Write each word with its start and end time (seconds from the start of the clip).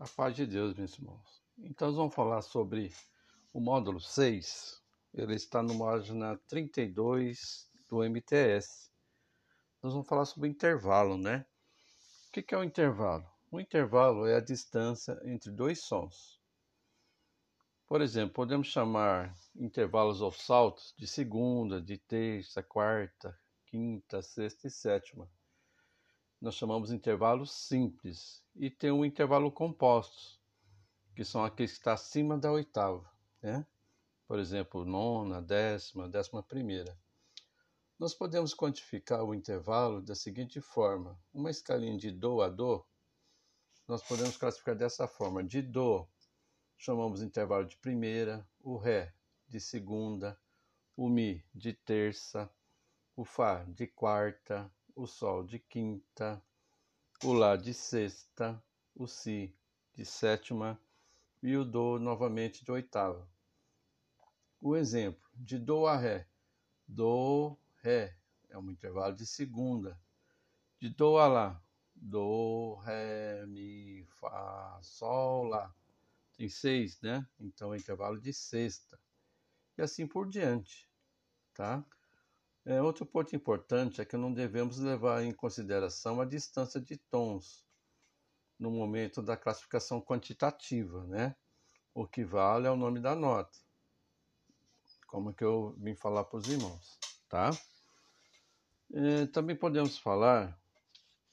A 0.00 0.08
paz 0.08 0.34
de 0.34 0.46
Deus, 0.46 0.72
meus 0.72 0.94
irmãos. 0.94 1.42
Então, 1.58 1.88
nós 1.88 1.96
vamos 1.98 2.14
falar 2.14 2.40
sobre 2.40 2.90
o 3.52 3.60
módulo 3.60 4.00
6. 4.00 4.82
Ele 5.12 5.34
está 5.34 5.62
no 5.62 5.78
página 5.78 6.38
32 6.48 7.70
do 7.86 8.02
MTS. 8.02 8.90
Nós 9.82 9.92
vamos 9.92 10.08
falar 10.08 10.24
sobre 10.24 10.48
intervalo, 10.48 11.18
né? 11.18 11.44
O 12.28 12.32
que 12.32 12.54
é 12.54 12.56
o 12.56 12.64
intervalo? 12.64 13.30
O 13.50 13.60
intervalo 13.60 14.26
é 14.26 14.36
a 14.36 14.40
distância 14.40 15.20
entre 15.22 15.50
dois 15.50 15.82
sons. 15.82 16.40
Por 17.86 18.00
exemplo, 18.00 18.32
podemos 18.32 18.68
chamar 18.68 19.34
intervalos 19.54 20.22
ou 20.22 20.32
saltos 20.32 20.94
de 20.96 21.06
segunda, 21.06 21.78
de 21.78 21.98
terça, 21.98 22.62
quarta, 22.62 23.38
quinta, 23.66 24.22
sexta 24.22 24.66
e 24.66 24.70
sétima 24.70 25.30
nós 26.40 26.54
chamamos 26.54 26.90
intervalos 26.90 27.52
simples, 27.52 28.42
e 28.56 28.70
tem 28.70 28.90
um 28.90 29.04
intervalo 29.04 29.52
compostos, 29.52 30.40
que 31.14 31.24
são 31.24 31.44
aqueles 31.44 31.72
que 31.72 31.78
estão 31.78 31.92
acima 31.92 32.38
da 32.38 32.50
oitava, 32.50 33.08
né? 33.42 33.66
Por 34.26 34.38
exemplo, 34.38 34.84
nona, 34.84 35.42
décima, 35.42 36.08
décima 36.08 36.42
primeira. 36.42 36.96
Nós 37.98 38.14
podemos 38.14 38.54
quantificar 38.54 39.22
o 39.22 39.34
intervalo 39.34 40.00
da 40.00 40.14
seguinte 40.14 40.60
forma: 40.60 41.20
uma 41.34 41.50
escalinha 41.50 41.98
de 41.98 42.10
Dó 42.10 42.40
a 42.40 42.48
Dó, 42.48 42.86
nós 43.86 44.02
podemos 44.02 44.36
classificar 44.36 44.74
dessa 44.74 45.06
forma: 45.06 45.44
de 45.44 45.60
Dó, 45.60 46.08
chamamos 46.78 47.20
intervalo 47.20 47.66
de 47.66 47.76
primeira, 47.76 48.48
o 48.60 48.78
Ré 48.78 49.12
de 49.46 49.60
segunda, 49.60 50.40
o 50.96 51.08
Mi 51.08 51.44
de 51.52 51.72
terça, 51.72 52.48
o 53.16 53.24
Fá 53.24 53.64
de 53.64 53.86
quarta, 53.86 54.72
o 54.94 55.06
Sol 55.06 55.44
de 55.44 55.58
quinta, 55.58 56.42
o 57.24 57.32
Lá 57.32 57.56
de 57.56 57.72
sexta, 57.72 58.62
o 58.94 59.06
Si 59.06 59.54
de 59.94 60.04
sétima 60.04 60.80
e 61.42 61.56
o 61.56 61.64
Dó 61.64 61.98
novamente 61.98 62.64
de 62.64 62.70
oitava. 62.70 63.28
O 64.60 64.76
exemplo 64.76 65.28
de 65.34 65.58
Dó 65.58 65.86
a 65.86 65.96
Ré. 65.96 66.28
Dó, 66.86 67.56
Ré 67.82 68.16
é 68.48 68.58
um 68.58 68.70
intervalo 68.70 69.14
de 69.14 69.26
segunda. 69.26 69.98
De 70.78 70.88
Dó 70.88 71.18
a 71.18 71.26
Lá. 71.28 71.62
Dó, 71.94 72.76
Ré, 72.76 73.44
Mi, 73.46 74.04
Fá, 74.06 74.78
Sol, 74.82 75.44
Lá. 75.44 75.74
Tem 76.36 76.48
seis, 76.48 77.00
né? 77.00 77.26
Então 77.38 77.74
é 77.74 77.76
intervalo 77.76 78.20
de 78.20 78.32
sexta. 78.32 78.98
E 79.76 79.82
assim 79.82 80.06
por 80.06 80.28
diante, 80.28 80.88
tá? 81.54 81.84
É, 82.70 82.80
outro 82.80 83.04
ponto 83.04 83.34
importante 83.34 84.00
é 84.00 84.04
que 84.04 84.16
não 84.16 84.32
devemos 84.32 84.78
levar 84.78 85.24
em 85.24 85.32
consideração 85.32 86.20
a 86.20 86.24
distância 86.24 86.80
de 86.80 86.96
tons 86.96 87.66
no 88.56 88.70
momento 88.70 89.20
da 89.20 89.36
classificação 89.36 90.00
quantitativa, 90.00 91.04
né? 91.08 91.34
O 91.92 92.06
que 92.06 92.24
vale 92.24 92.68
é 92.68 92.70
o 92.70 92.76
nome 92.76 93.00
da 93.00 93.12
nota, 93.16 93.58
como 95.08 95.34
que 95.34 95.42
eu 95.42 95.74
vim 95.80 95.96
falar 95.96 96.22
para 96.22 96.38
os 96.38 96.46
irmãos, 96.46 96.96
tá? 97.28 97.50
É, 98.94 99.26
também 99.26 99.56
podemos 99.56 99.98
falar 99.98 100.56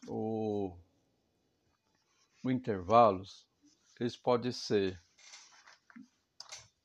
o, 0.07 0.75
o 2.43 2.49
intervalos, 2.49 3.47
eles 3.99 4.17
podem 4.17 4.51
ser 4.51 4.99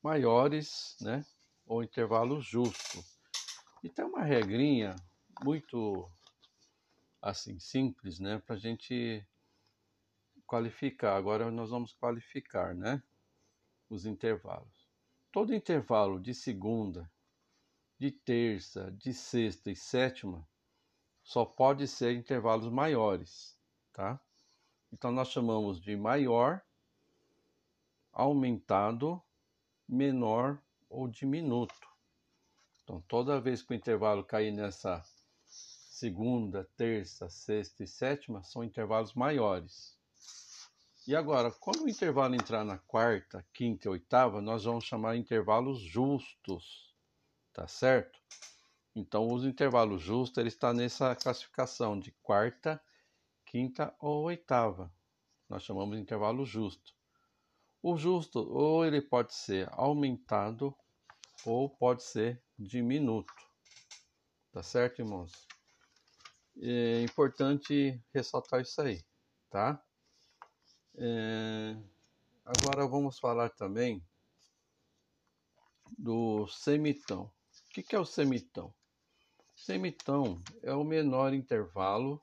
maiores, 0.02 0.94
né? 1.00 1.24
Ou 1.64 1.82
intervalo 1.82 2.38
justo. 2.38 3.11
E 3.82 3.88
tem 3.88 4.04
uma 4.04 4.22
regrinha 4.22 4.94
muito 5.42 6.08
assim 7.20 7.58
simples, 7.58 8.18
né, 8.18 8.38
para 8.38 8.54
a 8.56 8.58
gente 8.58 9.24
qualificar. 10.46 11.16
Agora 11.16 11.50
nós 11.50 11.70
vamos 11.70 11.92
qualificar, 11.92 12.74
né, 12.74 13.02
os 13.88 14.06
intervalos. 14.06 14.88
Todo 15.32 15.54
intervalo 15.54 16.20
de 16.20 16.34
segunda, 16.34 17.10
de 17.98 18.10
terça, 18.10 18.90
de 18.92 19.14
sexta 19.14 19.70
e 19.70 19.76
sétima 19.76 20.46
só 21.22 21.44
pode 21.44 21.86
ser 21.86 22.14
intervalos 22.14 22.68
maiores, 22.68 23.56
tá? 23.92 24.20
Então 24.92 25.10
nós 25.10 25.28
chamamos 25.28 25.80
de 25.80 25.96
maior, 25.96 26.60
aumentado, 28.12 29.22
menor 29.88 30.60
ou 30.90 31.08
diminuto. 31.08 31.91
Então, 32.82 33.00
toda 33.08 33.40
vez 33.40 33.62
que 33.62 33.72
o 33.72 33.76
intervalo 33.76 34.24
cair 34.24 34.50
nessa 34.50 35.02
segunda, 35.46 36.68
terça, 36.76 37.30
sexta 37.30 37.84
e 37.84 37.86
sétima, 37.86 38.42
são 38.42 38.64
intervalos 38.64 39.14
maiores. 39.14 39.96
E 41.06 41.14
agora, 41.14 41.50
quando 41.50 41.84
o 41.84 41.88
intervalo 41.88 42.34
entrar 42.34 42.64
na 42.64 42.78
quarta, 42.78 43.44
quinta 43.52 43.88
e 43.88 43.90
oitava, 43.90 44.40
nós 44.40 44.64
vamos 44.64 44.84
chamar 44.84 45.16
intervalos 45.16 45.80
justos, 45.80 46.92
tá 47.52 47.66
certo? 47.66 48.20
Então, 48.94 49.28
os 49.28 49.44
intervalos 49.44 50.02
justos, 50.02 50.38
ele 50.38 50.48
está 50.48 50.74
nessa 50.74 51.14
classificação 51.14 51.98
de 51.98 52.12
quarta, 52.22 52.82
quinta 53.46 53.94
ou 54.00 54.24
oitava. 54.24 54.92
Nós 55.48 55.62
chamamos 55.62 55.96
de 55.96 56.02
intervalo 56.02 56.44
justo. 56.44 56.94
O 57.82 57.96
justo, 57.96 58.38
ou 58.40 58.84
ele 58.84 59.00
pode 59.00 59.34
ser 59.34 59.68
aumentado 59.72 60.74
ou 61.44 61.68
pode 61.68 62.02
ser 62.02 62.42
diminuto. 62.58 63.32
Tá 64.52 64.62
certo, 64.62 65.00
irmãos? 65.00 65.32
É 66.60 67.02
importante 67.02 68.00
ressaltar 68.12 68.60
isso 68.60 68.80
aí, 68.80 69.02
tá? 69.50 69.82
É... 70.96 71.76
Agora 72.44 72.86
vamos 72.86 73.18
falar 73.18 73.48
também 73.50 74.04
do 75.98 76.46
semitão. 76.48 77.24
O 77.24 77.82
que 77.82 77.94
é 77.94 77.98
o 77.98 78.04
semitão? 78.04 78.74
Semitão 79.54 80.42
é 80.62 80.74
o 80.74 80.84
menor 80.84 81.32
intervalo 81.32 82.20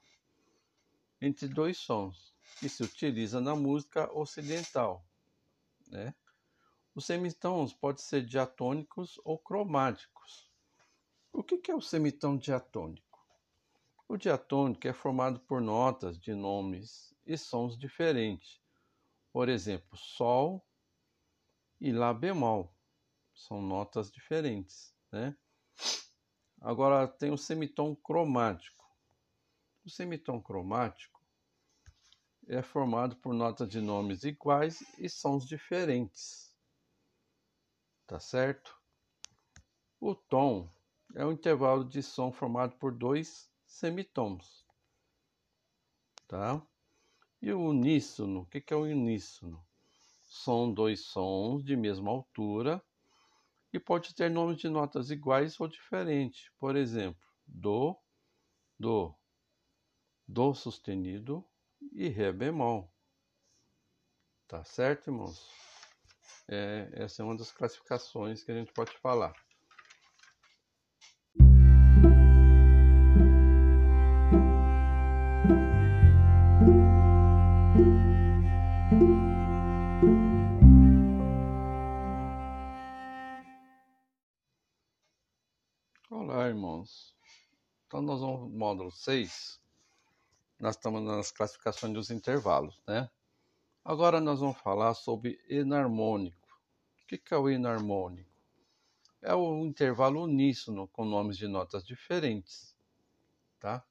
entre 1.22 1.48
dois 1.48 1.78
sons 1.78 2.34
que 2.60 2.68
se 2.68 2.84
utiliza 2.84 3.40
na 3.40 3.56
música 3.56 4.12
ocidental, 4.14 5.06
né? 5.88 6.14
Os 7.00 7.06
semitons 7.06 7.74
podem 7.74 8.04
ser 8.04 8.26
diatônicos 8.26 9.22
ou 9.24 9.40
cromáticos. 9.40 10.52
O 11.32 11.42
que 11.42 11.72
é 11.72 11.74
o 11.74 11.80
semitão 11.80 12.36
diatônico? 12.36 13.26
O 14.06 14.18
diatônico 14.18 14.86
é 14.86 14.92
formado 14.92 15.40
por 15.40 15.62
notas 15.62 16.20
de 16.20 16.34
nomes 16.34 17.16
e 17.26 17.38
sons 17.38 17.78
diferentes. 17.78 18.60
Por 19.32 19.48
exemplo, 19.48 19.98
Sol 19.98 20.62
e 21.80 21.94
Lá 21.94 22.14
bemol 22.14 22.76
são 23.34 23.62
notas 23.62 24.12
diferentes, 24.12 24.94
né? 25.10 25.38
Agora 26.60 27.08
tem 27.08 27.32
o 27.32 27.38
semitom 27.38 27.96
cromático. 27.96 28.86
O 29.86 29.90
semitom 29.90 30.42
cromático 30.42 31.24
é 32.46 32.62
formado 32.62 33.16
por 33.16 33.34
notas 33.34 33.70
de 33.70 33.80
nomes 33.80 34.26
iguais 34.26 34.84
e 34.98 35.08
sons 35.08 35.48
diferentes 35.48 36.49
tá 38.10 38.20
certo? 38.20 38.76
O 40.00 40.16
tom 40.16 40.68
é 41.14 41.24
um 41.24 41.32
intervalo 41.32 41.86
de 41.86 42.02
som 42.02 42.32
formado 42.32 42.76
por 42.78 42.92
dois 42.92 43.48
semitons, 43.68 44.66
tá? 46.28 46.60
E 47.40 47.54
o 47.54 47.70
uníssono, 47.70 48.42
o 48.42 48.46
que 48.48 48.64
é 48.74 48.76
o 48.76 48.82
uníssono? 48.82 49.64
São 50.24 50.74
dois 50.74 51.06
sons 51.06 51.64
de 51.64 51.76
mesma 51.76 52.10
altura 52.10 52.84
e 53.72 53.80
pode 53.80 54.16
ter 54.16 54.28
nomes 54.30 54.58
de 54.58 54.70
notas 54.70 55.12
iguais 55.12 55.60
ou 55.60 55.68
diferentes. 55.68 56.50
Por 56.58 56.76
exemplo, 56.76 57.22
do, 57.46 57.96
do, 58.80 59.16
do 60.28 60.54
sustenido 60.56 61.48
e 61.92 62.08
ré 62.08 62.32
bemol. 62.32 62.92
Tá 64.48 64.64
certo, 64.64 65.12
irmãos? 65.12 65.69
É, 66.52 66.90
essa 66.94 67.22
é 67.22 67.26
uma 67.26 67.38
das 67.38 67.52
classificações 67.52 68.44
que 68.44 68.52
a 68.52 68.56
gente 68.56 68.74
pode 68.74 68.98
falar. 68.98 69.32
Olá, 86.10 86.48
irmãos. 86.48 87.16
Então, 87.86 88.02
nós 88.02 88.22
vamos 88.22 88.40
no 88.40 88.50
módulo 88.50 88.92
6. 88.92 89.62
Nós 90.60 90.76
estamos 90.76 91.04
nas 91.04 91.32
classificações 91.32 91.94
dos 91.94 92.10
intervalos, 92.10 92.82
né? 92.88 93.08
Agora 93.86 94.20
nós 94.20 94.40
vamos 94.40 94.58
falar 94.58 94.96
sobre 94.96 95.40
enarmônico 95.48 96.39
que 97.18 97.34
é 97.34 97.38
o 97.38 97.50
enarmônico? 97.50 98.30
É 99.22 99.34
o 99.34 99.66
intervalo 99.66 100.24
uníssono 100.24 100.88
com 100.88 101.04
nomes 101.04 101.38
de 101.38 101.48
notas 101.48 101.86
diferentes, 101.86 102.76
tá? 103.60 103.84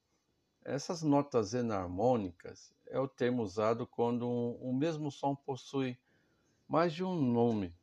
Essas 0.64 1.02
notas 1.02 1.54
enarmônicas, 1.54 2.72
é 2.86 2.98
o 2.98 3.08
termo 3.08 3.42
usado 3.42 3.86
quando 3.86 4.28
o 4.28 4.72
mesmo 4.72 5.10
som 5.10 5.34
possui 5.34 5.98
mais 6.66 6.92
de 6.92 7.04
um 7.04 7.14
nome. 7.14 7.74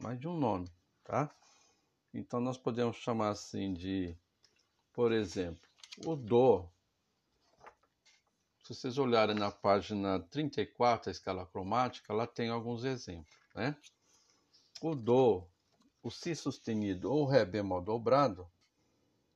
Mais 0.00 0.18
de 0.18 0.28
um 0.28 0.36
nome, 0.36 0.70
tá? 1.04 1.34
Então 2.12 2.40
nós 2.40 2.56
podemos 2.56 2.96
chamar 2.96 3.30
assim 3.30 3.74
de, 3.74 4.16
por 4.92 5.12
exemplo, 5.12 5.68
o 6.04 6.16
Dó. 6.16 6.70
Se 8.62 8.74
vocês 8.74 8.98
olharem 8.98 9.34
na 9.34 9.50
página 9.50 10.20
34, 10.20 11.08
a 11.08 11.12
escala 11.12 11.46
cromática, 11.46 12.12
lá 12.12 12.26
tem 12.26 12.50
alguns 12.50 12.84
exemplos, 12.84 13.34
né? 13.58 13.76
O 14.80 14.94
Dó, 14.94 15.50
o 16.00 16.10
Si 16.10 16.34
sustenido 16.36 17.12
ou 17.12 17.26
Ré 17.26 17.44
bemol 17.44 17.82
dobrado 17.82 18.48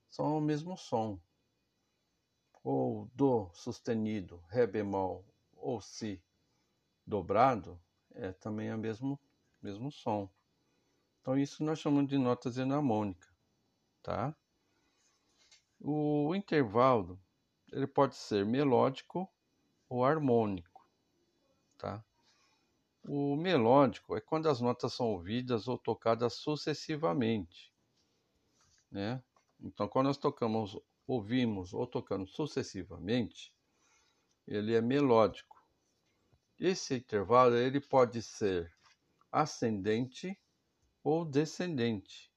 são 0.09 0.39
o 0.39 0.41
mesmo 0.41 0.77
som. 0.77 1.21
Ou 2.63 3.11
Dó 3.13 3.51
sustenido, 3.53 4.37
Ré 4.49 4.65
bemol 4.65 5.27
ou 5.57 5.81
Si 5.81 6.23
dobrado 7.05 7.81
é 8.15 8.31
também 8.31 8.73
o 8.73 8.79
mesmo, 8.79 9.19
mesmo 9.61 9.91
som. 9.91 10.31
Então 11.21 11.37
isso 11.37 11.65
nós 11.65 11.81
chamamos 11.81 12.09
de 12.09 12.17
notas 12.17 12.57
enarmônicas, 12.57 13.35
tá? 14.05 14.37
O 15.81 16.33
intervalo 16.37 17.21
ele 17.73 17.89
pode 17.89 18.15
ser 18.15 18.47
melódico 18.47 19.29
ou 19.89 20.05
harmônico, 20.05 20.87
tá? 21.77 22.05
O 23.05 23.35
melódico 23.37 24.17
é 24.17 24.21
quando 24.21 24.49
as 24.49 24.61
notas 24.61 24.93
são 24.93 25.09
ouvidas 25.09 25.67
ou 25.67 25.77
tocadas 25.77 26.35
sucessivamente, 26.35 27.73
né? 28.91 29.23
Então 29.61 29.89
quando 29.89 30.07
nós 30.07 30.19
tocamos, 30.19 30.79
ouvimos 31.07 31.75
ou 31.75 31.87
tocamos 31.87 32.33
sucessivamente, 32.33 33.53
ele 34.47 34.75
é 34.75 34.81
melódico. 34.81 35.61
Esse 36.59 36.95
intervalo 36.95 37.57
ele 37.57 37.81
pode 37.81 38.23
ser 38.23 38.73
ascendente 39.33 40.39
ou 41.03 41.25
descendente. 41.25 42.31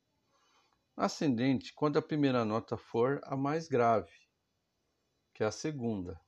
Ascendente, 0.97 1.73
quando 1.73 1.97
a 1.97 2.01
primeira 2.01 2.43
nota 2.43 2.75
for 2.75 3.21
a 3.23 3.35
mais 3.35 3.67
grave, 3.67 4.13
que 5.33 5.43
é 5.43 5.45
a 5.45 5.51
segunda. 5.51 6.19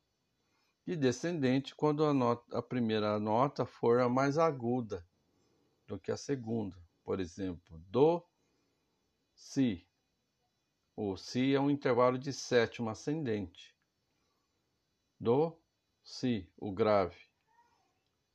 E 0.88 0.96
descendente, 0.96 1.76
quando 1.76 2.04
a, 2.04 2.14
nota, 2.14 2.58
a 2.58 2.62
primeira 2.62 3.20
nota 3.20 3.66
for 3.66 4.00
a 4.00 4.10
mais 4.10 4.40
aguda 4.40 5.06
do 5.86 6.00
que 6.00 6.12
a 6.12 6.18
segunda. 6.18 6.76
Por 7.04 7.20
exemplo, 7.20 7.78
do, 7.90 8.26
si. 9.36 9.86
O 10.96 11.16
si 11.16 11.54
é 11.54 11.60
um 11.60 11.70
intervalo 11.70 12.18
de 12.18 12.34
sétima 12.34 12.94
ascendente. 12.94 13.76
Do, 15.20 15.56
si, 16.02 16.50
o 16.58 16.72
grave, 16.72 17.18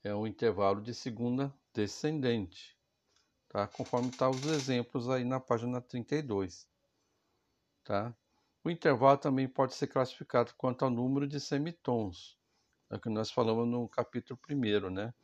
é 0.05 0.15
um 0.15 0.27
intervalo 0.27 0.81
de 0.81 0.95
segunda 0.95 1.53
descendente 1.73 2.77
tá? 3.53 3.69
Conforme 3.69 4.11
tá 4.11 4.29
os 4.31 4.45
exemplos 4.47 5.09
aí 5.11 5.25
na 5.25 5.39
página 5.39 5.81
32, 5.81 6.67
tá? 7.85 8.17
O 8.65 8.71
intervalo 8.71 9.19
também 9.19 9.47
pode 9.47 9.75
ser 9.75 9.89
classificado 9.89 10.55
quanto 10.57 10.85
ao 10.85 10.91
número 10.91 11.27
de 11.29 11.39
semitons, 11.39 12.39
é 12.93 12.97
o 12.97 13.01
que 13.01 13.09
nós 13.09 13.31
falamos 13.31 13.67
no 13.67 13.89
capítulo 13.89 14.39
primeiro, 14.39 14.91
né? 14.91 15.15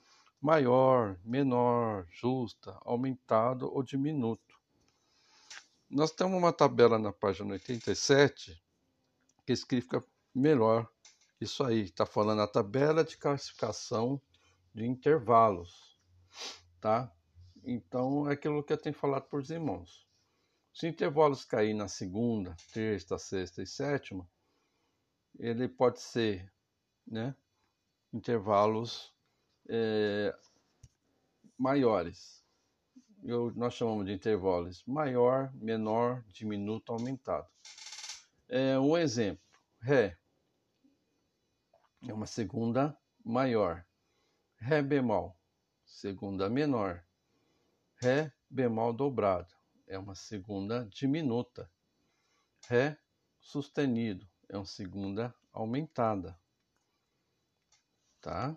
Maior, 0.40 1.18
menor, 1.22 2.06
justa, 2.10 2.74
aumentado 2.80 3.70
ou 3.70 3.82
diminuto. 3.82 4.58
Nós 5.90 6.10
temos 6.10 6.38
uma 6.38 6.50
tabela 6.50 6.98
na 6.98 7.12
página 7.12 7.52
87 7.52 8.58
que 9.44 9.52
explica 9.52 10.02
melhor 10.34 10.88
isso 11.38 11.62
aí. 11.62 11.82
Está 11.82 12.06
falando 12.06 12.40
a 12.40 12.46
tabela 12.48 13.04
de 13.04 13.18
classificação 13.18 14.18
de 14.74 14.86
intervalos, 14.86 16.00
tá? 16.80 17.12
Então, 17.62 18.30
é 18.30 18.32
aquilo 18.32 18.64
que 18.64 18.72
eu 18.72 18.78
tenho 18.78 18.94
falado 18.94 19.28
para 19.28 19.40
os 19.40 19.50
irmãos. 19.50 20.08
Se 20.72 20.88
intervalos 20.88 21.44
cair 21.44 21.74
na 21.74 21.86
segunda, 21.86 22.56
terça, 22.72 23.18
sexta 23.18 23.62
e 23.62 23.66
sétima, 23.66 24.26
ele 25.38 25.68
pode 25.68 26.00
ser 26.00 26.50
né, 27.06 27.34
intervalos 28.12 29.14
é, 29.68 30.34
maiores. 31.56 32.44
Eu, 33.22 33.52
nós 33.54 33.74
chamamos 33.74 34.06
de 34.06 34.12
intervalos 34.12 34.84
maior, 34.86 35.52
menor, 35.54 36.24
diminuto, 36.28 36.92
aumentado. 36.92 37.48
É, 38.48 38.78
um 38.78 38.96
exemplo: 38.96 39.44
Ré 39.80 40.16
é 42.06 42.12
uma 42.12 42.26
segunda 42.26 42.96
maior, 43.24 43.84
Ré 44.56 44.80
bemol, 44.80 45.36
segunda 45.84 46.48
menor, 46.48 47.04
Ré 48.00 48.32
bemol 48.48 48.92
dobrado 48.92 49.58
é 49.88 49.98
uma 49.98 50.14
segunda 50.14 50.86
diminuta. 50.86 51.70
Ré 52.68 52.96
sustenido 53.40 54.28
é 54.48 54.56
uma 54.56 54.66
segunda 54.66 55.34
aumentada. 55.52 56.38
Tá? 58.28 58.54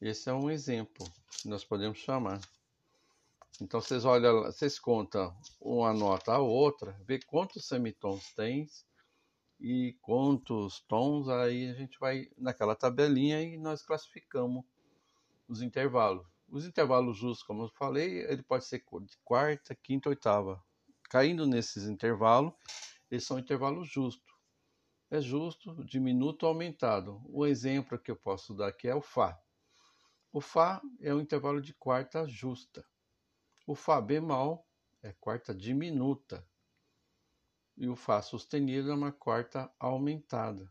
Esse 0.00 0.28
é 0.28 0.32
um 0.32 0.50
exemplo 0.50 1.06
que 1.30 1.48
nós 1.48 1.64
podemos 1.64 1.96
chamar. 1.98 2.40
Então 3.62 3.80
vocês 3.80 4.04
olham, 4.04 4.42
vocês 4.42 4.80
contam 4.80 5.32
uma 5.60 5.92
nota 5.92 6.32
a 6.32 6.38
outra, 6.40 6.90
vê 7.06 7.20
quantos 7.20 7.68
semitons 7.68 8.34
tem 8.34 8.66
e 9.60 9.96
quantos 10.02 10.80
tons, 10.88 11.28
aí 11.28 11.70
a 11.70 11.74
gente 11.74 11.96
vai 12.00 12.28
naquela 12.36 12.74
tabelinha 12.74 13.40
e 13.42 13.56
nós 13.56 13.80
classificamos 13.80 14.64
os 15.46 15.62
intervalos. 15.62 16.26
Os 16.48 16.66
intervalos 16.66 17.16
justos, 17.16 17.46
como 17.46 17.62
eu 17.62 17.68
falei, 17.78 18.24
ele 18.28 18.42
pode 18.42 18.64
ser 18.64 18.82
de 19.02 19.16
quarta, 19.22 19.72
quinta, 19.76 20.08
oitava. 20.08 20.60
Caindo 21.08 21.46
nesses 21.46 21.84
intervalos, 21.84 22.52
eles 23.08 23.24
são 23.24 23.38
intervalos 23.38 23.88
justos. 23.88 24.33
É 25.14 25.20
justo, 25.20 25.84
diminuto 25.84 26.44
ou 26.44 26.50
aumentado. 26.50 27.22
O 27.28 27.46
exemplo 27.46 27.96
que 27.96 28.10
eu 28.10 28.16
posso 28.16 28.52
dar 28.52 28.66
aqui 28.66 28.88
é 28.88 28.94
o 28.96 29.00
Fá. 29.00 29.40
O 30.32 30.40
Fá 30.40 30.82
é 31.00 31.14
um 31.14 31.20
intervalo 31.20 31.60
de 31.60 31.72
quarta 31.72 32.26
justa. 32.26 32.84
O 33.64 33.76
Fá 33.76 34.00
bemol 34.00 34.66
é 35.04 35.12
quarta 35.12 35.54
diminuta. 35.54 36.44
E 37.76 37.86
o 37.86 37.94
Fá 37.94 38.20
sustenido 38.22 38.90
é 38.90 38.94
uma 38.94 39.12
quarta 39.12 39.72
aumentada. 39.78 40.68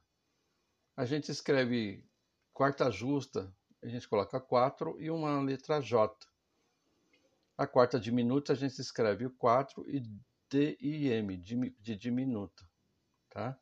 A 0.93 1.05
gente 1.05 1.31
escreve 1.31 2.05
quarta 2.51 2.91
justa 2.91 3.49
a 3.81 3.87
gente 3.87 4.09
coloca 4.09 4.41
4 4.41 5.01
e 5.01 5.09
uma 5.09 5.39
letra 5.39 5.79
J. 5.79 6.27
A 7.57 7.65
quarta 7.65 7.97
diminuta 7.97 8.51
a 8.51 8.55
gente 8.57 8.77
escreve 8.81 9.25
o 9.25 9.31
4 9.31 9.89
e 9.89 10.01
D 10.49 10.77
e 10.81 11.07
M 11.07 11.37
de 11.37 11.95
diminuta, 11.95 12.69
tá? 13.29 13.57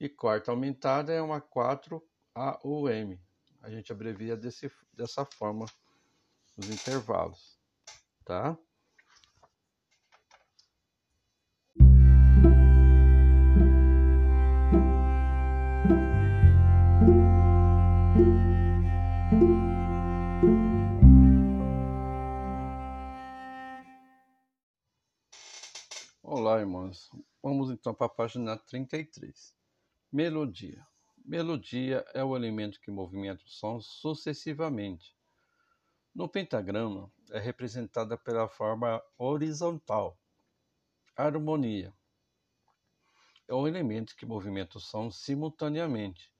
E 0.00 0.08
quarta 0.08 0.50
aumentada 0.50 1.12
é 1.12 1.22
uma 1.22 1.40
4 1.40 2.02
A 2.34 2.58
ou 2.64 2.88
M. 2.88 3.20
A 3.62 3.70
gente 3.70 3.92
abrevia 3.92 4.36
desse, 4.36 4.70
dessa 4.92 5.24
forma 5.24 5.66
os 6.56 6.68
intervalos, 6.68 7.58
tá? 8.24 8.58
Olá, 26.22 26.58
irmãos. 26.58 27.10
Vamos 27.40 27.70
então 27.70 27.94
para 27.94 28.06
a 28.06 28.08
página 28.08 28.56
33. 28.56 29.54
Melodia. 30.16 30.86
Melodia 31.24 32.04
é 32.14 32.22
o 32.22 32.36
elemento 32.36 32.80
que 32.80 32.88
movimenta 32.88 33.42
o 33.42 33.48
som 33.48 33.80
sucessivamente. 33.80 35.18
No 36.14 36.28
pentagrama, 36.28 37.12
é 37.32 37.40
representada 37.40 38.16
pela 38.16 38.46
forma 38.46 39.02
horizontal. 39.18 40.16
harmonia 41.16 41.92
é 43.48 43.54
o 43.54 43.66
elemento 43.66 44.14
que 44.14 44.24
movimenta 44.24 44.78
o 44.78 44.80
som 44.80 45.10
simultaneamente. 45.10 46.32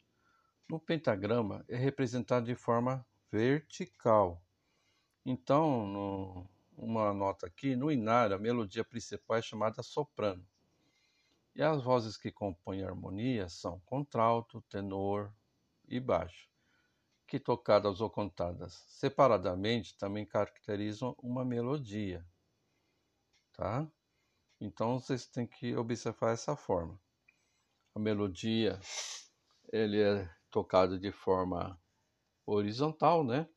No 0.71 0.78
pentagrama, 0.78 1.64
é 1.69 1.75
representado 1.75 2.47
de 2.47 2.54
forma 2.54 3.04
vertical. 3.28 4.40
Então, 5.26 5.85
no 5.85 6.49
uma 6.76 7.12
nota 7.12 7.49
aqui, 7.49 7.75
no 7.75 7.90
inário 7.90 8.37
a 8.37 8.38
melodia 8.38 8.85
principal 8.85 9.38
é 9.38 9.43
chamada 9.43 9.83
soprano. 9.83 10.47
E 11.54 11.62
as 11.62 11.82
vozes 11.82 12.16
que 12.16 12.32
compõem 12.32 12.82
a 12.82 12.88
harmonia 12.88 13.49
são 13.49 13.78
contralto, 13.87 14.61
tenor 14.62 15.32
e 15.87 16.00
baixo, 16.00 16.49
que 17.26 17.38
tocadas 17.38 18.00
ou 18.00 18.11
contadas 18.11 18.73
separadamente 18.88 19.96
também 19.96 20.26
caracterizam 20.26 21.14
uma 21.18 21.44
melodia. 21.44 22.26
Tá? 23.52 23.88
Então 24.61 24.99
vocês 24.99 25.26
têm 25.26 25.46
que 25.46 25.76
observar 25.76 26.32
essa 26.32 26.56
forma. 26.56 26.99
A 27.94 28.00
melodia 28.00 28.80
ele 29.73 30.02
é 30.02 30.28
tocado 30.50 30.99
de 30.99 31.12
forma 31.12 31.80
horizontal, 32.44 33.23
né? 33.23 33.49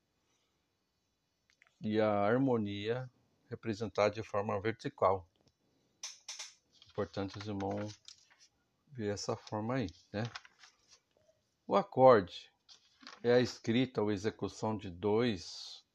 E 1.82 2.00
a 2.00 2.22
harmonia 2.22 3.10
representada 3.50 4.12
de 4.12 4.24
forma 4.24 4.60
vertical. 4.62 5.27
Importante 6.98 7.38
os 7.38 7.46
irmãos 7.46 7.96
ver 8.88 9.13
essa 9.13 9.36
forma 9.36 9.75
aí, 9.75 9.88
né? 10.12 10.24
O 11.68 11.75
acorde 11.75 12.51
é 13.22 13.34
a 13.34 13.39
escrita 13.39 14.01
ou 14.01 14.12
execução 14.12 14.75
de 14.75 14.89
dois 14.89 15.86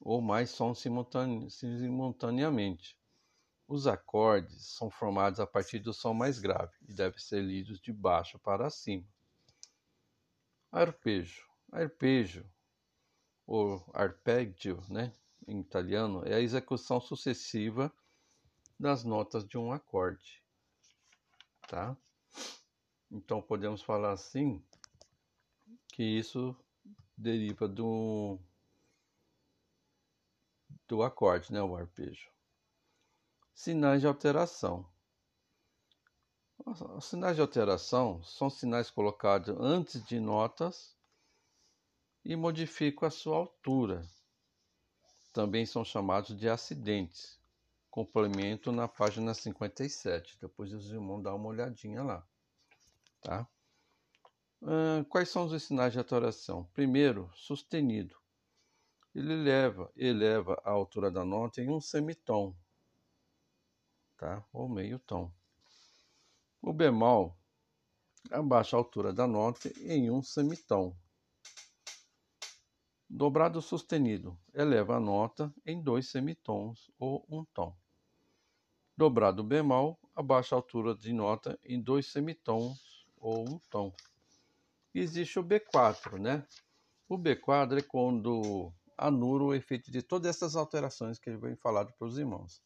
ou 0.00 0.20
mais 0.20 0.50
sons 0.50 0.80
simultane 0.80 1.48
simultaneamente. 1.48 2.98
Os 3.68 3.86
acordes 3.86 4.66
são 4.66 4.90
formados 4.90 5.38
a 5.38 5.46
partir 5.46 5.78
do 5.78 5.94
som 5.94 6.12
mais 6.12 6.40
grave 6.40 6.76
e 6.88 6.92
devem 6.92 7.20
ser 7.20 7.40
lidos 7.40 7.80
de 7.80 7.92
baixo 7.92 8.40
para 8.40 8.68
cima. 8.68 9.06
Arpejo. 10.72 11.46
Arpejo, 11.70 12.44
ou 13.46 13.88
arpeggio, 13.94 14.82
né, 14.88 15.12
em 15.46 15.60
italiano, 15.60 16.26
é 16.26 16.34
a 16.34 16.40
execução 16.40 17.00
sucessiva 17.00 17.94
das 18.82 19.04
notas 19.04 19.46
de 19.46 19.56
um 19.56 19.72
acorde. 19.72 20.42
Tá? 21.68 21.96
Então 23.08 23.40
podemos 23.40 23.80
falar 23.80 24.10
assim 24.10 24.60
que 25.92 26.02
isso 26.02 26.56
deriva 27.16 27.68
do 27.68 28.40
do 30.88 31.00
acorde, 31.04 31.52
né, 31.52 31.62
o 31.62 31.76
arpejo. 31.76 32.28
Sinais 33.54 34.00
de 34.00 34.08
alteração. 34.08 34.84
Os 36.66 37.04
sinais 37.04 37.36
de 37.36 37.40
alteração 37.40 38.20
são 38.24 38.50
sinais 38.50 38.90
colocados 38.90 39.56
antes 39.60 40.04
de 40.04 40.18
notas 40.18 40.96
e 42.24 42.34
modificam 42.34 43.06
a 43.06 43.10
sua 43.12 43.36
altura. 43.36 44.02
Também 45.32 45.64
são 45.64 45.84
chamados 45.84 46.36
de 46.36 46.48
acidentes. 46.48 47.41
Complemento 47.92 48.72
na 48.72 48.88
página 48.88 49.32
57. 49.32 50.36
Depois 50.40 50.72
os 50.72 50.90
irmãos 50.90 51.22
dão 51.22 51.36
uma 51.36 51.50
olhadinha 51.50 52.02
lá. 52.02 52.26
Tá? 53.20 53.46
quais 55.08 55.28
são 55.28 55.44
os 55.44 55.62
sinais 55.62 55.92
de 55.92 55.98
alteração? 55.98 56.64
Primeiro, 56.72 57.30
sustenido 57.34 58.16
ele 59.14 59.32
eleva, 59.34 59.92
eleva 59.94 60.60
a 60.64 60.70
altura 60.70 61.10
da 61.10 61.24
nota 61.24 61.60
em 61.60 61.68
um 61.68 61.80
semitom, 61.80 62.56
tá? 64.16 64.42
Ou 64.52 64.68
meio 64.68 64.98
tom. 64.98 65.30
O 66.62 66.72
bemol 66.72 67.36
abaixa 68.30 68.76
a 68.76 68.78
altura 68.78 69.12
da 69.12 69.26
nota 69.26 69.68
em 69.80 70.10
um 70.10 70.22
semitom. 70.22 70.96
Dobrado 73.08 73.60
sustenido 73.60 74.38
eleva 74.54 74.96
a 74.96 75.00
nota 75.00 75.52
em 75.66 75.82
dois 75.82 76.08
semitons 76.10 76.90
ou 76.98 77.26
um 77.28 77.44
tom. 77.44 77.76
Dobrado 78.96 79.42
bemol 79.42 79.98
abaixa 80.14 80.54
a 80.54 80.58
altura 80.58 80.94
de 80.94 81.12
nota 81.12 81.58
em 81.64 81.80
dois 81.80 82.12
semitons 82.12 83.06
ou 83.16 83.48
um 83.48 83.58
tom. 83.70 83.92
Existe 84.94 85.38
o 85.38 85.44
B4, 85.44 86.18
né? 86.18 86.46
O 87.08 87.16
B4 87.16 87.78
é 87.78 87.82
quando 87.82 88.70
anula 88.96 89.44
o 89.44 89.54
efeito 89.54 89.90
de 89.90 90.02
todas 90.02 90.36
essas 90.36 90.56
alterações 90.56 91.18
que 91.18 91.30
ele 91.30 91.38
vem 91.38 91.56
falado 91.56 91.92
para 91.94 92.06
os 92.06 92.18
irmãos. 92.18 92.62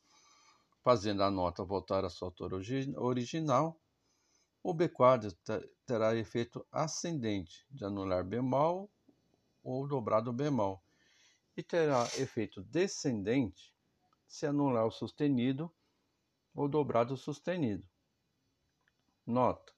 Fazendo 0.82 1.22
a 1.22 1.30
nota 1.30 1.64
voltar 1.64 2.04
à 2.04 2.10
sua 2.10 2.28
altura 2.28 2.56
original, 2.96 3.80
o 4.62 4.74
B4 4.74 5.32
terá 5.86 6.16
efeito 6.16 6.66
ascendente 6.72 7.64
de 7.70 7.84
anular 7.84 8.24
bemol 8.24 8.90
ou 9.62 9.86
dobrado 9.86 10.32
bemol, 10.32 10.82
e 11.56 11.62
terá 11.62 12.02
efeito 12.18 12.62
descendente 12.64 13.72
se 14.26 14.44
anular 14.44 14.86
o 14.86 14.90
sustenido 14.90 15.72
ou 16.56 16.66
dobrado 16.66 17.16
sustenido. 17.16 17.86
Nota: 19.26 19.72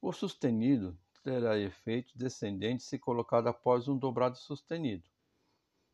o 0.00 0.12
sustenido 0.12 0.98
terá 1.22 1.56
efeito 1.56 2.18
descendente 2.18 2.82
se 2.82 2.98
colocado 2.98 3.46
após 3.46 3.86
um 3.86 3.96
dobrado 3.96 4.36
sustenido. 4.36 5.08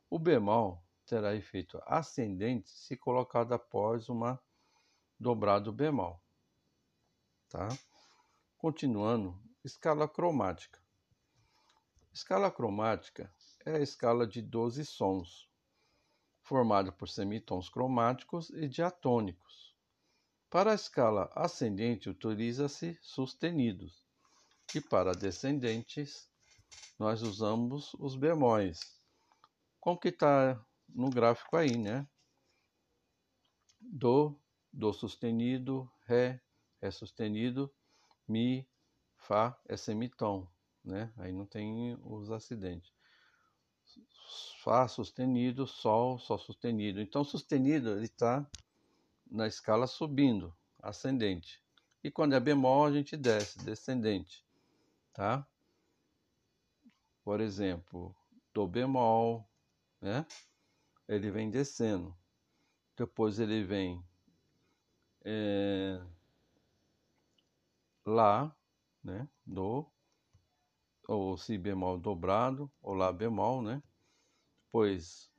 O 0.08 0.18
bemol 0.18 0.82
terá 1.04 1.34
efeito 1.34 1.80
ascendente 1.84 2.70
se 2.70 2.96
colocado 2.96 3.52
após 3.52 4.08
uma 4.08 4.40
dobrado 5.20 5.70
bemol. 5.70 6.18
Tá? 7.50 7.68
Continuando, 8.56 9.38
escala 9.62 10.08
cromática. 10.08 10.80
Escala 12.12 12.50
cromática 12.50 13.32
é 13.66 13.76
a 13.76 13.80
escala 13.80 14.26
de 14.26 14.40
12 14.40 14.84
sons, 14.86 15.47
formada 16.48 16.90
por 16.90 17.08
semitons 17.08 17.68
cromáticos 17.68 18.48
e 18.50 18.66
diatônicos. 18.66 19.76
Para 20.48 20.72
a 20.72 20.74
escala 20.74 21.30
ascendente, 21.34 22.08
utiliza-se 22.08 22.98
sustenidos, 23.02 24.06
e 24.74 24.80
para 24.80 25.12
descendentes, 25.12 26.26
nós 26.98 27.20
usamos 27.22 27.92
os 27.94 28.16
bemóis 28.16 28.98
como 29.78 29.98
que 29.98 30.08
está 30.08 30.62
no 30.88 31.08
gráfico 31.08 31.56
aí, 31.56 31.76
né? 31.76 32.06
Do, 33.80 34.38
do 34.72 34.92
sustenido, 34.92 35.90
Ré, 36.04 36.42
Ré 36.82 36.90
sustenido, 36.90 37.72
Mi, 38.26 38.68
Fá 39.16 39.58
é 39.66 39.76
semitom, 39.76 40.46
né? 40.84 41.12
Aí 41.16 41.32
não 41.32 41.46
tem 41.46 41.96
os 42.02 42.30
acidentes. 42.30 42.97
Fá 44.62 44.86
sustenido, 44.86 45.66
Sol, 45.66 46.18
Sol 46.18 46.38
sustenido. 46.38 47.00
Então, 47.00 47.24
sustenido 47.24 47.90
ele 47.92 48.04
está 48.04 48.46
na 49.30 49.46
escala 49.46 49.86
subindo, 49.86 50.54
ascendente. 50.82 51.62
E 52.02 52.10
quando 52.10 52.34
é 52.34 52.40
bemol, 52.40 52.84
a 52.84 52.92
gente 52.92 53.16
desce, 53.16 53.58
descendente, 53.64 54.44
tá? 55.12 55.46
Por 57.24 57.40
exemplo, 57.40 58.14
do 58.54 58.66
bemol, 58.66 59.48
né? 60.00 60.26
Ele 61.06 61.30
vem 61.30 61.50
descendo. 61.50 62.16
Depois 62.96 63.38
ele 63.38 63.64
vem 63.64 64.04
é, 65.24 66.00
Lá, 68.04 68.56
né? 69.04 69.28
Do, 69.44 69.86
ou 71.06 71.36
Si 71.36 71.58
bemol 71.58 71.98
dobrado, 71.98 72.70
ou 72.80 72.94
Lá 72.94 73.12
bemol, 73.12 73.60
né? 73.60 73.82
Depois 74.68 75.30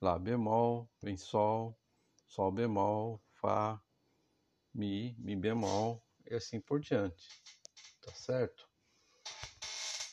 Lá 0.00 0.18
bemol, 0.18 0.88
vem 1.00 1.16
Sol, 1.16 1.78
Sol 2.26 2.50
bemol, 2.50 3.20
Fá, 3.32 3.80
Mi, 4.74 5.16
Mi 5.18 5.36
bemol, 5.36 6.04
e 6.28 6.34
assim 6.34 6.60
por 6.60 6.80
diante. 6.80 7.28
Tá 8.02 8.12
certo? 8.14 8.68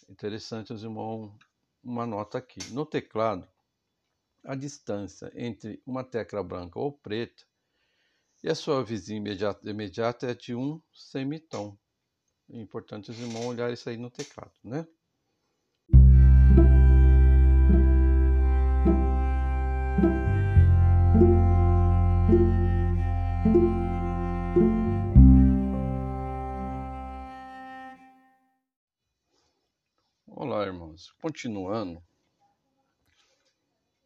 Interessante 0.07 0.73
os 0.73 0.83
irmãos, 0.83 1.35
uma 1.83 2.05
nota 2.05 2.37
aqui. 2.37 2.59
No 2.71 2.85
teclado, 2.85 3.47
a 4.43 4.55
distância 4.55 5.31
entre 5.35 5.81
uma 5.85 6.03
tecla 6.03 6.43
branca 6.43 6.79
ou 6.79 6.91
preta 6.91 7.43
e 8.43 8.49
a 8.49 8.53
sua 8.53 8.83
vizinha 8.83 9.17
imediata, 9.17 9.67
imediata 9.67 10.27
é 10.27 10.35
de 10.35 10.53
um 10.53 10.79
semitom. 10.93 11.75
É 12.49 12.57
importante 12.59 13.09
os 13.09 13.19
irmãos 13.19 13.47
olhar 13.47 13.71
isso 13.73 13.89
aí 13.89 13.97
no 13.97 14.11
teclado, 14.11 14.53
né? 14.63 14.87
Continuando, 31.21 32.03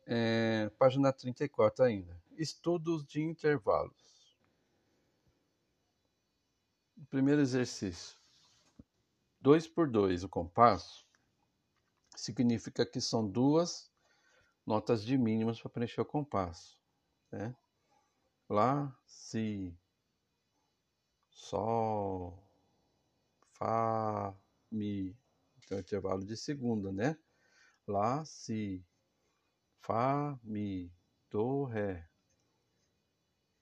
é, 0.06 0.70
página 0.78 1.14
34 1.14 1.86
ainda. 1.86 2.20
Estudos 2.38 3.06
de 3.06 3.22
intervalos. 3.22 4.38
Primeiro 7.10 7.42
exercício. 7.42 8.18
2 9.42 9.68
por 9.68 9.90
2 9.90 10.24
o 10.24 10.30
compasso 10.30 11.06
significa 12.16 12.86
que 12.86 13.00
são 13.00 13.26
duas 13.28 13.90
notas 14.66 15.04
de 15.04 15.18
mínimas 15.18 15.62
para 15.62 15.70
preencher 15.70 16.02
o 16.02 16.06
compasso. 16.06 16.78
Né? 17.32 17.56
Lá, 18.50 18.96
Si, 19.06 19.78
Sol, 21.30 22.44
Fá, 23.54 24.36
Mi. 24.72 25.16
Então, 25.70 25.78
é 25.78 25.82
intervalo 25.82 26.26
de 26.26 26.36
segunda, 26.36 26.92
né? 26.92 27.16
Lá, 27.86 28.26
Si, 28.26 28.84
Fá, 29.82 30.40
Mi, 30.44 30.92
Do, 31.30 31.66
Ré. 31.66 32.10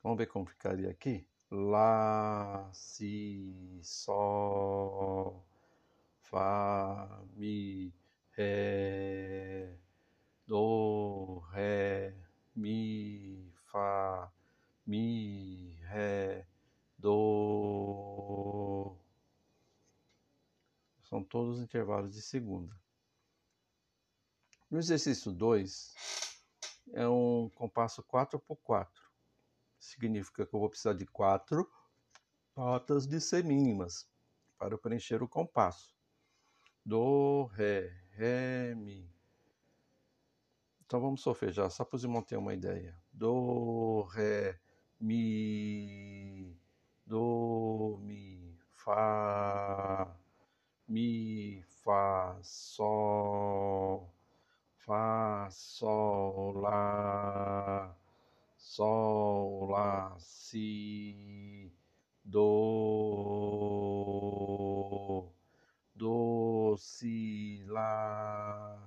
Vamos 0.01 0.17
ver 0.17 0.27
como 0.27 0.45
ficaria 0.45 0.89
aqui? 0.89 1.27
Lá, 1.51 2.69
Si, 2.73 3.81
Sol, 3.83 5.45
Fá, 6.21 7.25
Mi, 7.35 7.93
Ré, 8.31 9.16
Todos 21.29 21.59
intervalos 21.59 22.13
de 22.13 22.21
segunda. 22.21 22.75
No 24.69 24.79
exercício 24.79 25.31
2, 25.31 25.93
é 26.93 27.07
um 27.07 27.49
compasso 27.55 28.03
4 28.03 28.39
por 28.39 28.57
4. 28.57 29.03
Significa 29.79 30.45
que 30.45 30.55
eu 30.55 30.59
vou 30.59 30.69
precisar 30.69 30.93
de 30.93 31.05
quatro 31.05 31.69
notas 32.55 33.05
de 33.05 33.21
semínimas 33.21 34.09
para 34.57 34.77
preencher 34.77 35.21
o 35.21 35.27
compasso. 35.27 35.95
Do, 36.83 37.45
Ré, 37.53 37.89
Ré, 38.11 38.73
Mi. 38.75 39.09
Então 40.85 41.01
vamos 41.01 41.21
solfejar, 41.21 41.69
só 41.69 41.83
para 41.83 41.97
os 41.97 42.03
irmãos 42.03 42.23
terem 42.23 42.41
uma 42.41 42.53
ideia. 42.53 42.97
Do, 43.11 44.03
Ré, 44.03 44.59
Mi, 44.99 46.57
Do, 47.05 47.99
Mi, 48.01 48.57
Fá, 48.73 50.17
Mi, 50.89 51.61
Fá, 51.83 52.37
Sol, 52.41 54.09
Fá, 54.85 55.49
Sol, 55.51 56.53
Lá, 56.61 57.93
Sol, 58.57 59.67
Lá, 59.69 60.15
Si, 60.17 61.69
Do, 62.23 62.47
Do, 65.93 66.77
Si, 66.77 67.63
Lá, 67.67 68.79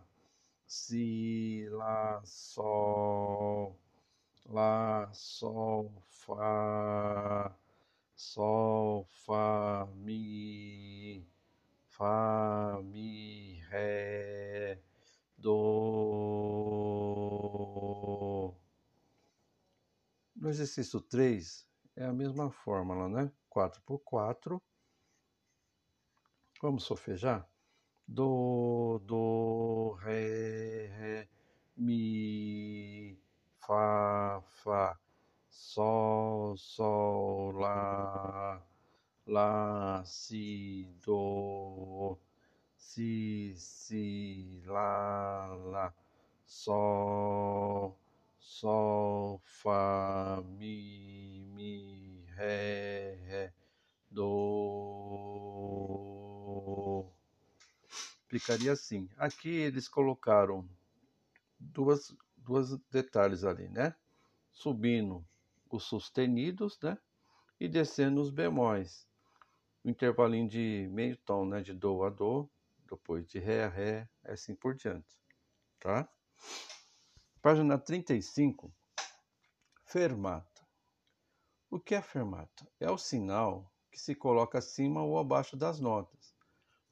Si, 0.67 1.69
Lá, 1.71 2.23
Sol, 2.25 3.77
Lá, 4.47 5.11
Sol, 5.13 5.93
Fá, 6.09 7.55
Sol, 8.17 9.05
Fá, 9.05 9.87
Mi, 9.97 11.27
Fá, 12.01 12.81
Mi, 12.83 13.61
Ré, 13.69 14.81
Do. 15.37 15.51
No 20.35 20.49
exercício 20.49 20.99
3 21.03 21.69
é 21.95 22.07
a 22.07 22.13
mesma 22.15 22.51
fórmula, 22.51 23.07
né? 23.07 23.31
4 23.51 23.83
por 23.83 23.99
4. 23.99 24.63
Vamos 26.63 26.85
solfejar? 26.85 27.47
Do, 28.09 28.99
do, 29.05 29.93
ré, 30.01 30.87
ré, 30.87 31.29
mi, 31.77 33.23
fá, 33.59 34.43
fá, 34.65 34.99
sol, 35.51 36.57
sol, 36.57 37.53
lá, 37.53 38.67
lá, 39.31 40.03
si, 40.05 40.89
do, 41.05 42.19
si, 42.77 43.55
si, 43.57 44.61
lá, 44.67 45.47
lá, 45.67 45.95
sol, 46.45 47.97
sol, 48.41 49.41
fá, 49.45 50.43
mi, 50.59 51.47
mi, 51.55 52.25
ré, 52.35 53.15
ré, 53.25 53.53
do. 54.11 54.41
Ficaria 58.27 58.73
assim. 58.73 59.09
Aqui 59.17 59.49
eles 59.49 59.87
colocaram 59.89 60.69
duas, 61.59 62.13
duas 62.37 62.77
detalhes 62.91 63.45
ali, 63.45 63.69
né? 63.69 63.95
Subindo 64.51 65.25
os 65.71 65.85
sustenidos, 65.85 66.79
né? 66.81 66.99
E 67.61 67.69
descendo 67.69 68.21
os 68.21 68.31
bemóis. 68.31 69.10
O 69.83 69.89
intervalinho 69.89 70.49
de 70.49 70.89
meio 70.91 71.17
tom, 71.17 71.47
né? 71.47 71.63
De 71.63 71.73
do 71.73 72.05
a 72.05 72.11
do, 72.11 72.51
depois 72.89 73.27
de 73.27 73.39
ré 73.39 73.65
a 73.65 73.69
ré, 73.69 74.09
assim 74.25 74.55
por 74.55 74.75
diante, 74.75 75.17
tá? 75.79 76.09
Página 77.41 77.79
35. 77.79 78.71
Fermata. 79.85 80.67
O 81.71 81.81
que 81.81 81.95
é 81.95 82.03
fermata? 82.03 82.69
É 82.79 82.91
o 82.91 82.99
sinal 82.99 83.73
que 83.91 83.99
se 83.99 84.15
coloca 84.15 84.59
acima 84.59 85.03
ou 85.03 85.19
abaixo 85.19 85.57
das 85.57 85.81
notas, 85.81 86.35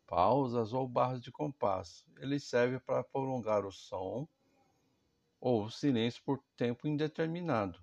pausas 0.07 0.73
ou 0.73 0.89
barras 0.89 1.21
de 1.21 1.31
compasso. 1.31 2.07
Ele 2.17 2.41
serve 2.41 2.81
para 2.81 3.05
prolongar 3.05 3.67
o 3.67 3.73
som 3.73 4.27
ou 5.41 5.65
o 5.65 5.71
silêncio 5.71 6.23
por 6.25 6.43
tempo 6.57 6.89
indeterminado, 6.89 7.79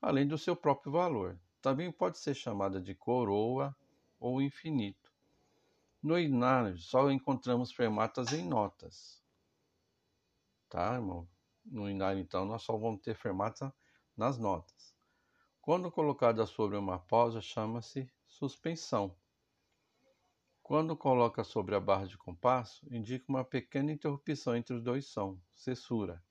além 0.00 0.26
do 0.26 0.38
seu 0.38 0.54
próprio 0.54 0.92
valor. 0.92 1.38
Também 1.60 1.90
pode 1.90 2.18
ser 2.18 2.34
chamada 2.34 2.80
de 2.80 2.94
coroa 2.94 3.76
ou 4.20 4.40
infinito. 4.40 5.10
No 6.02 6.18
inário 6.18 6.78
só 6.78 7.10
encontramos 7.10 7.72
fermatas 7.72 8.32
em 8.32 8.46
notas. 8.46 9.20
Tá, 10.68 10.94
irmão? 10.94 11.28
No 11.64 11.90
inário, 11.90 12.20
então, 12.20 12.44
nós 12.44 12.62
só 12.62 12.76
vamos 12.76 13.00
ter 13.00 13.16
fermata 13.16 13.74
nas 14.16 14.38
notas. 14.38 14.94
Quando 15.60 15.90
colocada 15.90 16.46
sobre 16.46 16.76
uma 16.76 16.98
pausa, 16.98 17.40
chama-se 17.40 18.10
suspensão. 18.26 19.16
Quando 20.62 20.96
coloca 20.96 21.42
sobre 21.42 21.74
a 21.74 21.80
barra 21.80 22.06
de 22.06 22.16
compasso, 22.16 22.86
indica 22.94 23.24
uma 23.28 23.44
pequena 23.44 23.90
interrupção 23.90 24.54
entre 24.54 24.74
os 24.74 24.82
dois 24.82 25.06
sons, 25.06 25.40
cessura. 25.54 26.22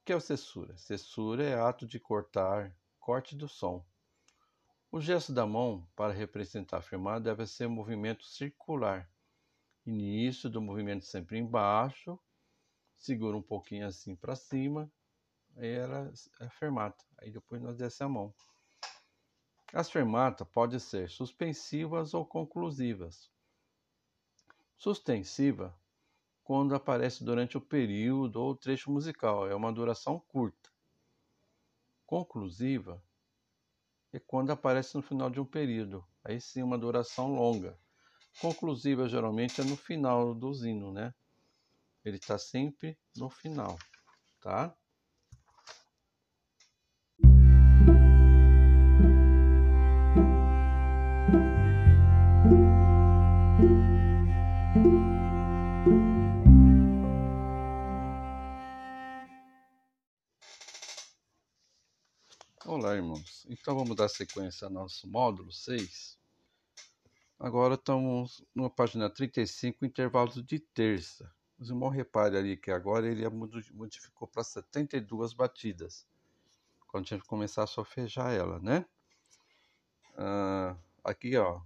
O 0.00 0.04
que 0.04 0.12
é 0.12 0.16
o 0.16 0.20
cessura? 0.20 0.76
Cessura 0.76 1.42
é 1.42 1.58
ato 1.58 1.86
de 1.86 1.98
cortar, 1.98 2.76
corte 3.00 3.34
do 3.34 3.48
som. 3.48 3.84
O 4.94 5.00
gesto 5.00 5.32
da 5.32 5.46
mão 5.46 5.88
para 5.96 6.12
representar 6.12 6.76
a 6.76 6.82
firmada 6.82 7.20
deve 7.20 7.46
ser 7.46 7.66
um 7.66 7.70
movimento 7.70 8.26
circular. 8.26 9.10
Início 9.86 10.50
do 10.50 10.60
movimento 10.60 11.06
sempre 11.06 11.38
embaixo, 11.38 12.20
segura 12.98 13.34
um 13.34 13.40
pouquinho 13.40 13.86
assim 13.86 14.14
para 14.14 14.36
cima, 14.36 14.92
aí 15.56 15.70
ela 15.70 16.12
é 16.40 16.48
fermata. 16.50 17.02
Aí 17.16 17.30
depois 17.30 17.62
nós 17.62 17.74
desce 17.74 18.02
a 18.02 18.08
mão. 18.08 18.34
As 19.72 19.90
fermatas 19.90 20.46
podem 20.48 20.78
ser 20.78 21.08
suspensivas 21.08 22.12
ou 22.12 22.26
conclusivas. 22.26 23.30
Sustensiva, 24.76 25.74
quando 26.44 26.74
aparece 26.74 27.24
durante 27.24 27.56
o 27.56 27.62
período 27.62 28.42
ou 28.42 28.54
trecho 28.54 28.90
musical, 28.90 29.48
é 29.48 29.54
uma 29.54 29.72
duração 29.72 30.20
curta. 30.20 30.70
Conclusiva 32.04 33.02
é 34.12 34.18
quando 34.18 34.50
aparece 34.50 34.94
no 34.94 35.02
final 35.02 35.30
de 35.30 35.40
um 35.40 35.44
período, 35.44 36.06
aí 36.24 36.40
sim 36.40 36.62
uma 36.62 36.78
duração 36.78 37.34
longa. 37.34 37.78
Conclusiva 38.40 39.08
geralmente 39.08 39.60
é 39.60 39.64
no 39.64 39.76
final 39.76 40.34
do 40.34 40.52
hino, 40.52 40.92
né? 40.92 41.14
Ele 42.04 42.16
está 42.16 42.38
sempre 42.38 42.98
no 43.16 43.30
final, 43.30 43.78
tá? 44.40 44.76
Olá, 62.64 62.94
irmãos. 62.94 63.44
Então 63.50 63.74
vamos 63.74 63.96
dar 63.96 64.08
sequência 64.08 64.66
ao 64.66 64.72
nosso 64.72 65.08
módulo 65.08 65.50
6. 65.50 66.16
Agora 67.36 67.74
estamos 67.74 68.40
na 68.54 68.70
página 68.70 69.10
35, 69.10 69.84
intervalos 69.84 70.40
de 70.46 70.60
terça. 70.60 71.28
Os 71.58 71.70
irmãos 71.70 71.90
reparem 71.90 72.38
ali 72.38 72.56
que 72.56 72.70
agora 72.70 73.08
ele 73.10 73.28
modificou 73.28 74.28
para 74.28 74.44
72 74.44 75.32
batidas. 75.32 76.06
Quando 76.86 77.06
a 77.06 77.08
gente 77.08 77.24
começar 77.24 77.64
a 77.64 77.66
solfejar 77.66 78.32
ela, 78.32 78.60
né? 78.60 78.86
Ah, 80.16 80.76
aqui, 81.02 81.36
ó, 81.36 81.60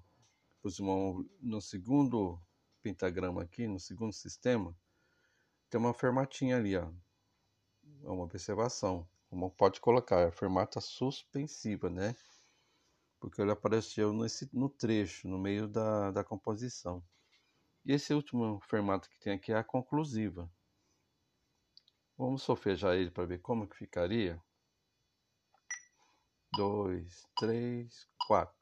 os 0.62 0.78
irmãos, 0.78 1.26
no 1.42 1.61
segundo 1.61 2.40
pentagrama 2.80 3.42
aqui, 3.42 3.66
no 3.66 3.78
segundo 3.78 4.14
sistema, 4.14 4.74
tem 5.68 5.78
uma 5.78 5.92
fermatinha 5.92 6.56
ali, 6.56 6.74
ó. 6.74 6.90
É 8.02 8.09
uma 8.09 8.24
observação. 8.24 9.06
Como 9.37 9.51
pode 9.51 9.83
colocar, 9.83 10.27
a 10.27 10.33
fermata 10.33 10.81
suspensiva, 10.81 11.90
né? 11.90 12.16
Porque 13.20 13.42
ele 13.42 13.51
apareceu 13.51 14.11
nesse, 14.11 14.49
no 14.51 14.70
trecho, 14.70 15.29
no 15.29 15.38
meio 15.38 15.68
da, 15.68 16.11
da 16.11 16.25
composição. 16.25 17.05
E 17.85 17.92
esse 17.92 18.14
último 18.14 18.59
formato 18.62 19.11
que 19.11 19.18
tem 19.18 19.35
aqui 19.35 19.53
é 19.53 19.57
a 19.57 19.62
conclusiva. 19.62 20.51
Vamos 22.16 22.44
solfejar 22.44 22.94
ele 22.94 23.11
para 23.11 23.27
ver 23.27 23.38
como 23.40 23.68
que 23.68 23.77
ficaria. 23.77 24.42
Dois, 26.57 27.22
três, 27.37 28.09
quatro. 28.27 28.57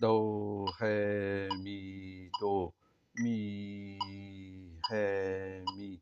Do, 0.00 0.64
ré, 0.78 1.46
mi, 1.58 2.30
do, 2.40 2.72
mi, 3.18 3.98
ré, 4.88 5.62
mi, 5.76 6.00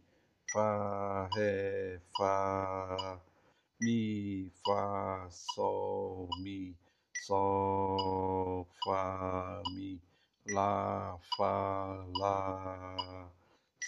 fá, 0.53 1.29
ré, 1.35 2.01
fá, 2.17 3.21
mi, 3.85 4.51
fá, 4.65 5.29
sol, 5.31 6.29
mi, 6.43 6.75
sol, 7.27 8.67
fá, 8.83 9.63
mi, 9.75 10.01
lá, 10.49 11.19
fá, 11.37 12.07
lá, 12.17 13.31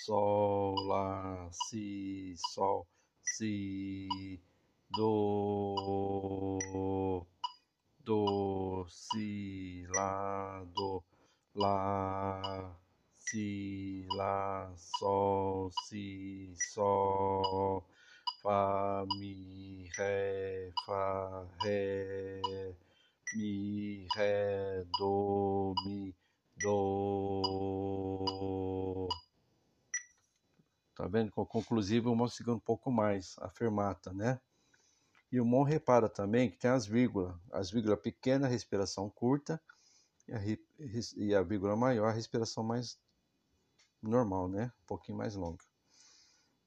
sol, 0.04 0.74
lá, 0.86 1.48
si, 1.50 2.34
sol, 2.52 2.86
si, 3.22 4.06
do, 4.90 5.76
do, 8.04 8.86
si, 8.88 9.86
lá, 9.94 10.62
do, 10.74 11.02
lá, 11.54 12.76
si, 13.18 14.06
lá, 14.14 14.70
sol, 14.76 15.70
si, 15.88 16.52
sol, 16.74 17.82
fá, 18.46 19.04
mi, 19.18 19.90
ré, 19.96 20.70
fá, 20.86 21.44
ré, 21.64 22.40
mi, 23.34 24.06
ré, 24.14 24.84
do, 24.96 25.74
mi, 25.84 26.14
do. 26.62 27.98
Tá 30.94 31.08
vendo? 31.08 31.32
Com 31.32 31.44
conclusivo, 31.44 32.12
o 32.12 32.16
Mon 32.16 32.28
segura 32.28 32.56
um 32.56 32.60
pouco 32.60 32.88
mais 32.88 33.34
a 33.40 33.50
fermata, 33.50 34.12
né? 34.12 34.40
E 35.32 35.40
o 35.40 35.44
Mon 35.44 35.64
repara 35.64 36.08
também 36.08 36.48
que 36.48 36.56
tem 36.56 36.70
as 36.70 36.86
vírgulas. 36.86 37.34
As 37.50 37.68
vírgulas 37.72 37.98
pequenas, 38.00 38.48
respiração 38.48 39.10
curta, 39.10 39.60
e 40.28 40.32
a, 40.32 40.40
e 41.16 41.34
a 41.34 41.42
vírgula 41.42 41.74
maior, 41.74 42.06
a 42.10 42.12
respiração 42.12 42.62
mais 42.62 42.96
normal, 44.00 44.48
né? 44.48 44.72
Um 44.84 44.86
pouquinho 44.86 45.18
mais 45.18 45.34
longa. 45.34 45.64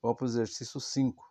Vamos 0.02 0.18
para 0.18 0.26
o 0.26 0.28
exercício 0.28 0.82
5. 0.82 1.29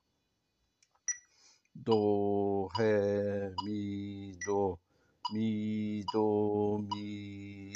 Do, 1.85 2.69
Ré, 2.77 3.55
Mi, 3.65 4.33
Do, 4.47 4.79
Mi, 5.33 6.05
Do, 6.13 6.79
Mi, 6.93 7.73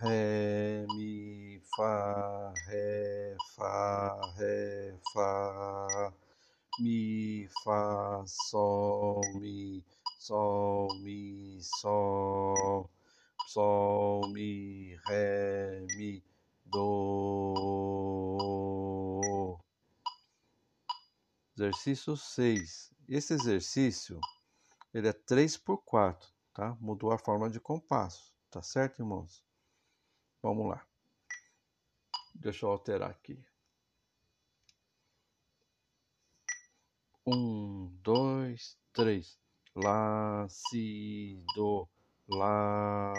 Ré, 0.00 0.86
Mi, 0.96 1.60
Fá, 1.76 2.52
Ré, 2.68 3.36
Fá, 3.56 4.20
Ré, 4.38 4.94
Fá, 5.14 6.12
Mi, 6.80 7.48
Fá, 7.64 8.24
Sol, 8.26 9.22
Mi, 9.40 9.84
Sol, 10.18 10.88
Mi, 11.02 11.58
Sol, 11.62 12.90
Sol, 13.48 14.28
Mi, 14.32 14.96
Ré, 15.08 15.86
Mi, 15.96 16.22
Do. 16.66 17.56
Exercício 21.56 22.16
6. 22.16 22.95
Esse 23.08 23.34
exercício 23.34 24.18
ele 24.92 25.08
é 25.08 25.12
3 25.12 25.56
por 25.56 25.78
4, 25.84 26.28
tá? 26.52 26.76
Mudou 26.80 27.12
a 27.12 27.18
forma 27.18 27.48
de 27.48 27.60
compasso, 27.60 28.34
tá 28.50 28.62
certo, 28.62 29.00
irmãos? 29.00 29.44
Vamos 30.42 30.68
lá. 30.68 30.84
Deixa 32.34 32.66
eu 32.66 32.70
alterar 32.70 33.10
aqui. 33.10 33.38
Um, 37.26 37.96
dois, 38.02 38.76
três. 38.92 39.38
Lá, 39.74 40.46
si, 40.48 41.44
do, 41.54 41.88
lá, 42.28 43.12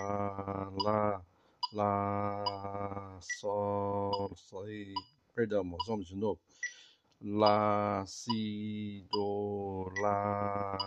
lá, 0.84 1.26
lá, 1.74 3.20
sol, 3.22 4.36
sol. 4.36 4.66
Perdão, 5.36 5.64
moço, 5.64 5.86
vamos 5.88 6.08
de 6.08 6.16
novo. 6.16 6.42
Lá, 7.20 8.06
si, 8.06 9.06
do, 9.12 9.92
lá, 10.00 10.78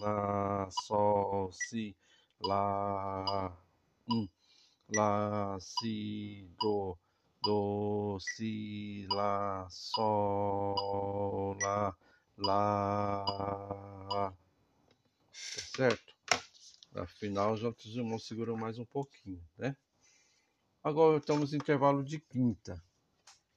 lá, 0.00 0.68
sol, 0.70 1.50
si, 1.52 1.96
lá, 2.40 3.56
um, 4.08 4.28
lá, 4.94 5.58
si, 5.60 6.46
do, 6.60 6.98
do, 7.42 8.18
si, 8.20 9.06
lá, 9.10 9.66
sol, 9.70 11.56
lá, 11.62 11.96
lá. 12.36 13.24
Tá 14.30 15.62
certo? 15.76 16.14
Afinal, 16.94 17.56
já 17.56 17.68
os 17.70 17.96
irmãos 17.96 18.26
seguram 18.26 18.56
mais 18.56 18.78
um 18.78 18.84
pouquinho, 18.84 19.42
né? 19.56 19.76
Agora 20.82 21.18
estamos 21.18 21.52
em 21.52 21.56
intervalo 21.56 22.04
de 22.04 22.18
quinta, 22.18 22.82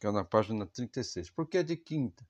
que 0.01 0.07
é 0.07 0.11
na 0.11 0.23
página 0.25 0.65
36. 0.65 1.29
Por 1.29 1.47
que 1.47 1.61
de 1.61 1.77
quinta? 1.77 2.27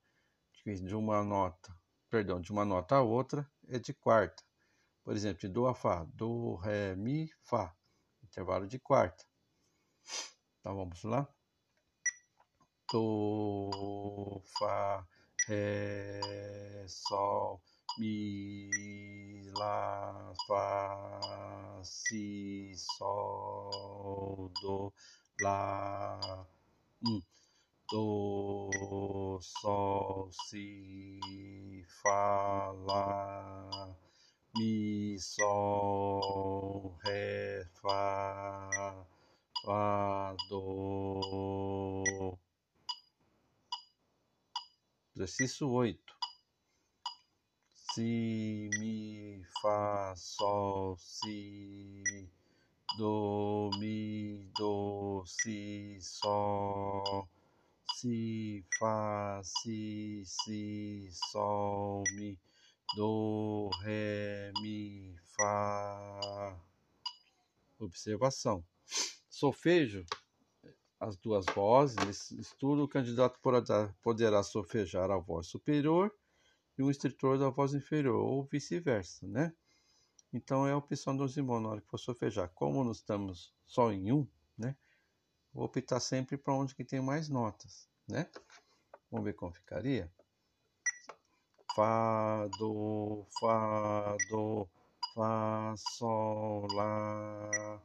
De 0.66 0.94
uma 0.94 1.24
nota, 1.24 1.74
perdão, 2.10 2.42
de 2.42 2.52
uma 2.52 2.66
nota 2.66 2.98
a 2.98 3.02
outra 3.02 3.50
é 3.70 3.80
de 3.80 3.94
quarta. 3.94 4.44
Por 5.04 5.16
exemplo, 5.16 5.40
de 5.40 5.48
do 5.48 5.66
a 5.66 5.74
fá, 5.74 6.04
do, 6.14 6.56
ré, 6.56 6.98
mi, 6.98 7.32
fá. 7.44 7.74
Intervalo 8.22 8.68
de 8.68 8.78
quarta. 8.78 9.26
Então 10.60 10.76
vamos 10.76 11.02
lá. 11.04 11.26
Do, 12.92 14.42
fá, 14.60 15.08
ré, 15.48 16.86
sol, 16.88 17.64
mi, 17.98 18.70
lá, 19.58 20.34
fá, 20.46 21.82
si, 21.86 22.74
sol, 22.76 24.52
do, 24.62 24.94
lá, 25.42 26.20
um, 27.08 27.22
do, 27.92 29.38
sol, 29.42 30.30
si, 30.32 31.86
fá, 32.02 32.72
lá, 32.88 33.96
mi, 34.56 35.18
sol, 35.20 36.98
ré, 37.04 37.66
fá, 37.82 39.06
fá, 39.66 40.36
do. 40.50 42.38
Exercício 45.14 45.70
oito 45.70 46.22
si, 47.94 48.70
mi, 48.80 49.44
fá, 49.62 50.14
sol, 50.16 50.96
si, 50.98 52.02
do, 52.98 53.70
mi, 53.78 54.50
do, 54.58 55.24
si, 55.26 55.98
sol, 56.00 57.28
si, 58.02 58.66
fá, 58.80 59.42
si, 59.44 60.24
si, 60.26 61.08
sol, 61.30 62.04
mi, 62.16 62.40
do, 62.96 63.70
ré, 63.84 64.52
mi, 64.60 65.16
fá. 65.38 66.60
Observação. 67.80 68.66
Solfejo, 69.30 70.04
as 71.00 71.16
duas 71.16 71.46
vozes, 71.54 71.96
nesse 72.06 72.40
estudo, 72.40 72.84
o 72.84 72.88
candidato 72.88 73.40
poderá 74.02 74.42
solfejar 74.42 75.12
a 75.12 75.18
voz 75.18 75.46
superior 75.48 76.12
e 76.78 76.82
o 76.82 76.90
instrutor 76.90 77.38
da 77.38 77.50
voz 77.50 77.76
inferior, 77.76 78.16
ou 78.16 78.44
vice-versa, 78.44 79.28
né? 79.28 79.54
Então 80.34 80.66
é 80.66 80.72
a 80.72 80.78
opção 80.78 81.16
dos 81.16 81.38
irmãos 81.38 81.62
na 81.62 81.70
hora 81.70 81.82
que 81.82 81.88
for 81.88 82.00
solfejar. 82.00 82.50
Como 82.56 82.84
nós 82.84 82.98
estamos 82.98 83.54
só 83.64 83.92
em 83.92 84.12
um, 84.12 84.28
né? 84.58 84.76
Vou 85.54 85.66
optar 85.66 86.00
sempre 86.00 86.38
para 86.38 86.54
onde 86.54 86.74
que 86.74 86.86
tem 86.86 87.02
mais 87.02 87.28
notas, 87.28 87.91
né? 88.12 88.28
Vamos 89.10 89.26
ver 89.26 89.34
como 89.34 89.54
ficaria. 89.54 90.12
Fá, 91.76 92.48
do, 92.60 93.26
Fá, 93.40 94.16
do, 94.30 94.68
Fá, 95.16 95.74
Sol, 95.78 96.68
Lá, 96.74 97.82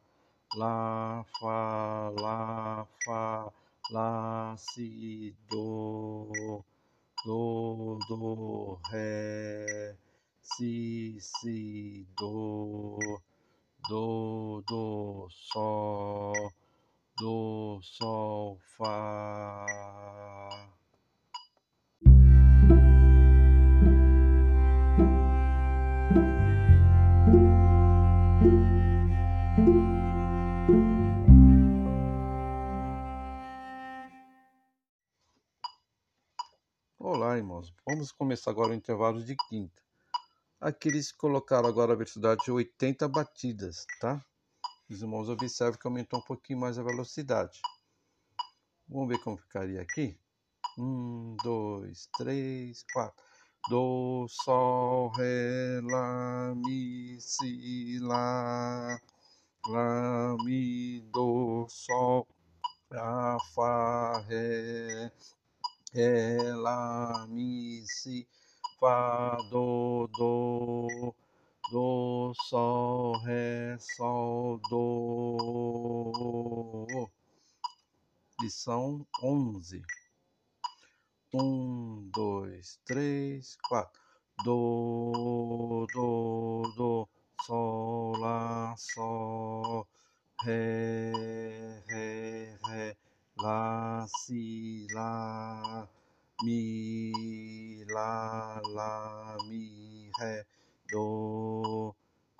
Lá, 0.56 1.24
Fá, 1.40 2.10
Lá, 2.20 2.86
Fá, 3.04 3.52
Lá, 3.90 4.56
Si, 4.58 5.36
Do 5.48 6.64
do, 7.26 7.98
do, 8.08 8.78
ré, 8.88 9.96
si, 10.40 11.18
si, 11.20 12.06
do, 12.16 12.98
do, 13.88 14.62
do, 14.68 15.26
sol, 15.30 16.52
do, 17.18 17.80
sol, 17.82 18.60
fá. 18.78 19.15
Vamos 38.06 38.12
começar 38.12 38.52
agora 38.52 38.70
o 38.70 38.74
intervalo 38.74 39.20
de 39.20 39.34
quinta. 39.48 39.82
Aqui 40.60 40.88
eles 40.88 41.10
colocaram 41.10 41.68
agora 41.68 41.92
a 41.92 41.96
velocidade 41.96 42.44
de 42.44 42.52
80 42.52 43.08
batidas, 43.08 43.84
tá? 44.00 44.24
Os 44.88 45.02
irmãos 45.02 45.28
observam 45.28 45.76
que 45.76 45.88
aumentou 45.88 46.20
um 46.20 46.22
pouquinho 46.22 46.60
mais 46.60 46.78
a 46.78 46.84
velocidade. 46.84 47.60
Vamos 48.88 49.08
ver 49.08 49.18
como 49.24 49.36
ficaria 49.36 49.82
aqui. 49.82 50.16
Um, 50.78 51.36
dois, 51.42 52.08
três, 52.16 52.84
quatro. 52.92 53.24
Do, 53.68 54.28
sol, 54.28 55.08
ré, 55.08 55.80
lá, 55.82 56.54
mi, 56.54 57.20
si, 57.20 57.98
lá. 58.02 59.00
Lá, 59.66 60.36
mi, 60.44 61.00
do, 61.12 61.66
sol, 61.68 62.24
lá, 62.88 63.36
fá, 63.52 64.20
ré. 64.28 65.10
Ré, 65.96 66.52
lá, 66.52 67.26
mi, 67.26 67.82
si, 67.86 68.28
fá, 68.78 69.38
do, 69.50 70.06
do. 70.18 71.14
Do, 71.72 72.34
sol, 72.50 73.16
ré, 73.20 73.78
sol, 73.78 74.60
do. 74.68 75.48
Lição 78.42 79.06
onze 79.22 79.82
um, 81.32 82.10
dois, 82.12 82.78
três, 82.84 83.56
quatro. 83.66 84.02
Do, 84.44 85.86
do, 85.94 86.62
do, 86.76 87.08
sol, 87.46 88.12
lá, 88.18 88.74
sol, 88.76 89.88
ré, 90.42 91.10
ré, 91.88 92.58
ré, 92.66 92.96
lá, 93.38 94.06
si, 94.08 94.86
lá, 94.92 95.88
mi, 96.42 97.84
lá, 97.90 98.60
lá, 98.72 99.36
mi, 99.48 100.10
ré, 100.18 100.46
do, 100.90 101.94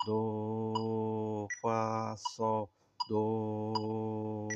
do, 0.05 1.47
fá, 1.61 2.15
sol, 2.35 2.69
do. 3.09 4.47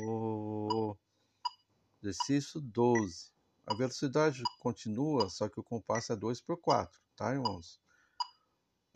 Exercício 2.02 2.60
12. 2.60 3.30
A 3.64 3.74
velocidade 3.74 4.42
continua, 4.58 5.28
só 5.30 5.48
que 5.48 5.60
o 5.60 5.62
compasso 5.62 6.12
é 6.12 6.16
2 6.16 6.40
por 6.40 6.56
4, 6.56 7.00
tá, 7.16 7.32
irmãos? 7.32 7.80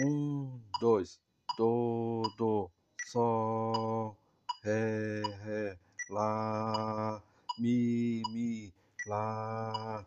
1, 0.01 0.61
2, 0.81 1.21
do, 1.57 2.23
do, 2.37 2.69
sol, 3.07 4.17
ré, 4.65 5.23
ré, 5.45 5.79
lá, 6.11 7.23
mi, 7.59 8.23
mi, 8.33 8.73
lá, 9.07 10.05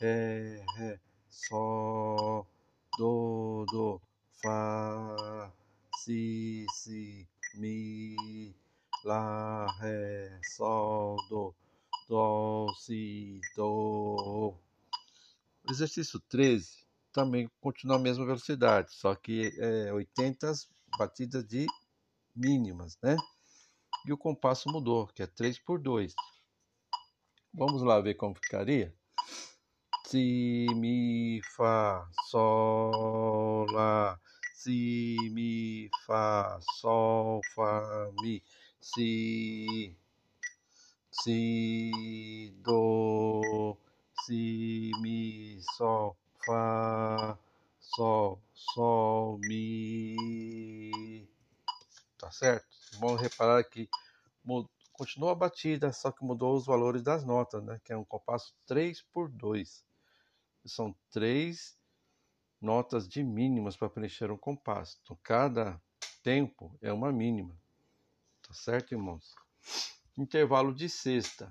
ré, 0.00 0.64
ré, 0.76 1.00
sol, 1.28 2.46
do, 2.98 3.64
do, 3.70 4.00
fá, 4.42 5.52
si, 5.96 6.66
si, 6.74 7.26
mi, 7.54 8.54
lá, 9.04 9.66
ré, 9.80 10.40
sol, 10.56 11.16
do, 11.28 11.54
Dó, 12.10 12.66
Si, 12.74 13.40
Dó. 13.54 14.58
O 15.62 15.70
exercício 15.70 16.18
13 16.28 16.84
também 17.12 17.48
continua 17.60 17.94
a 17.94 18.00
mesma 18.00 18.26
velocidade, 18.26 18.92
só 18.92 19.14
que 19.14 19.52
é 19.60 19.92
80 19.92 20.52
batidas 20.98 21.46
de 21.46 21.66
mínimas, 22.34 22.98
né? 23.00 23.16
E 24.04 24.12
o 24.12 24.18
compasso 24.18 24.68
mudou, 24.72 25.06
que 25.06 25.22
é 25.22 25.26
3 25.28 25.56
por 25.60 25.78
2. 25.78 26.12
Vamos 27.52 27.82
lá 27.82 28.00
ver 28.00 28.14
como 28.16 28.34
ficaria. 28.34 28.92
Si, 30.06 30.74
Mi, 30.76 31.40
Fá, 31.42 32.08
Sol, 32.12 33.70
Lá. 33.72 34.18
Si, 34.52 35.30
Mi, 35.32 35.90
Fá, 36.06 36.58
Sol, 36.60 37.44
Fá, 37.54 38.10
Mi. 38.20 38.42
Si, 38.80 39.96
si, 41.10 42.54
do, 42.62 43.76
si, 44.12 44.94
mi, 44.98 45.60
sol, 45.60 46.16
fá, 46.44 47.36
sol, 47.78 48.40
sol, 48.54 49.38
mi. 49.38 51.28
Tá 52.18 52.30
certo? 52.30 52.66
Vamos 53.00 53.20
reparar 53.20 53.62
que 53.64 53.88
continua 55.00 55.32
a 55.32 55.34
batida, 55.34 55.90
só 55.94 56.12
que 56.12 56.22
mudou 56.22 56.54
os 56.54 56.66
valores 56.66 57.02
das 57.02 57.24
notas, 57.24 57.64
né? 57.64 57.80
Que 57.82 57.90
é 57.90 57.96
um 57.96 58.04
compasso 58.04 58.54
3 58.66 59.00
por 59.00 59.30
2. 59.30 59.82
São 60.66 60.94
três 61.10 61.74
notas 62.60 63.08
de 63.08 63.24
mínimas 63.24 63.78
para 63.78 63.88
preencher 63.88 64.30
um 64.30 64.36
compasso. 64.36 65.00
Então, 65.02 65.18
cada 65.22 65.80
tempo 66.22 66.76
é 66.82 66.92
uma 66.92 67.10
mínima. 67.10 67.58
Tá 68.46 68.52
certo, 68.52 68.92
irmãos? 68.92 69.34
intervalo 70.18 70.74
de 70.74 70.86
sexta. 70.86 71.50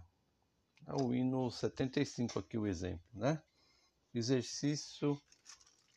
É 0.85 0.93
o 0.93 1.11
hino 1.11 1.49
75 1.49 2.37
aqui 2.37 2.55
o 2.55 2.67
exemplo, 2.67 3.03
né? 3.11 3.41
Exercício 4.13 5.19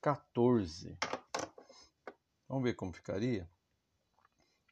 14. 0.00 0.96
Vamos 2.48 2.64
ver 2.64 2.72
como 2.72 2.94
ficaria? 2.94 3.46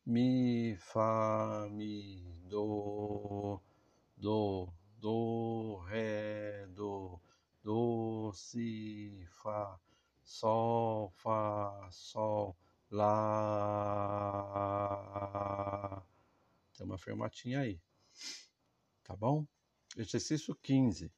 Mi, 0.07 0.77
Fá, 0.77 1.69
Mi, 1.71 2.25
Do, 2.49 3.61
Do, 4.17 4.73
Do, 4.99 5.77
Ré, 5.89 6.67
Do, 6.69 7.21
Do, 7.63 8.33
Si, 8.35 9.27
Fá, 9.43 9.79
Sol, 10.25 11.11
Fá, 11.17 11.89
Sol, 11.91 12.57
Lá. 12.91 13.61
Tem 16.77 16.87
uma 16.87 16.99
fermatinha 16.99 17.61
aí. 17.61 17.81
Tá 19.05 19.15
bom? 19.15 19.47
Exercício 19.97 20.55
15. 20.57 21.13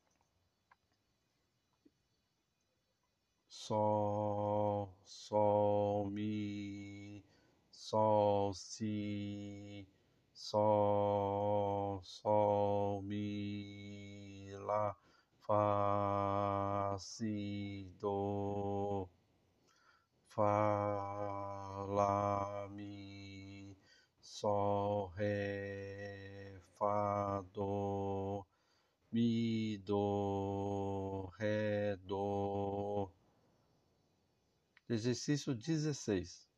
Sol, 3.49 4.93
Sol, 5.05 6.11
Mi, 6.11 7.02
Sol, 7.93 8.55
Si, 8.55 9.87
Sol, 10.33 12.01
Sol, 12.03 13.03
Mi, 13.03 14.51
Lá, 14.65 14.97
Fá, 15.41 16.97
Si, 16.99 17.93
Do, 18.01 19.11
Fá, 20.25 21.85
Lá, 21.87 22.67
Mi, 22.71 23.77
Sol, 24.23 25.09
Ré, 25.09 26.59
Fá, 26.79 27.43
Do, 27.53 28.47
Mi, 29.13 29.77
Do, 29.85 31.31
Ré, 31.37 31.99
Do. 32.07 33.11
Exercício 34.89 35.55
16. 35.55 36.51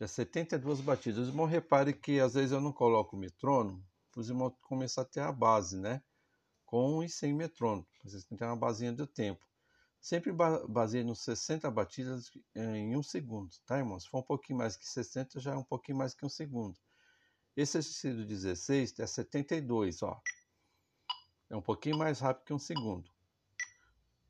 É 0.00 0.06
72 0.06 0.80
batidas. 0.80 1.22
Os 1.22 1.28
irmãos 1.28 1.46
repare 1.46 1.92
que 1.92 2.20
às 2.20 2.34
vezes 2.34 2.52
eu 2.52 2.60
não 2.60 2.72
coloco 2.72 3.16
metrônomo, 3.16 3.84
os 4.16 4.28
irmãos 4.28 4.54
começar 4.62 5.02
a 5.02 5.04
ter 5.04 5.20
a 5.20 5.32
base, 5.32 5.76
né? 5.76 6.02
Com 6.64 7.02
e 7.02 7.08
sem 7.08 7.32
metrônomo. 7.32 7.86
Vocês 8.04 8.24
têm 8.24 8.36
que 8.36 8.44
ter 8.44 8.48
uma 8.48 8.56
basinha 8.56 8.92
do 8.92 9.06
tempo. 9.06 9.44
Sempre 10.00 10.32
baseia 10.68 11.02
nos 11.02 11.22
60 11.24 11.68
batidas 11.70 12.30
em 12.54 12.96
um 12.96 13.02
segundo, 13.02 13.50
tá, 13.66 13.78
irmãos? 13.78 14.04
Se 14.04 14.08
for 14.08 14.18
um 14.18 14.22
pouquinho 14.22 14.58
mais 14.58 14.76
que 14.76 14.86
60, 14.86 15.40
já 15.40 15.52
é 15.52 15.56
um 15.56 15.64
pouquinho 15.64 15.98
mais 15.98 16.14
que 16.14 16.24
um 16.24 16.28
segundo. 16.28 16.78
Esse 17.56 17.78
exercício 17.78 18.24
16 18.24 19.00
é 19.00 19.06
72, 19.06 20.02
ó. 20.02 20.20
É 21.50 21.56
um 21.56 21.62
pouquinho 21.62 21.98
mais 21.98 22.20
rápido 22.20 22.44
que 22.44 22.52
um 22.52 22.58
segundo. 22.58 23.10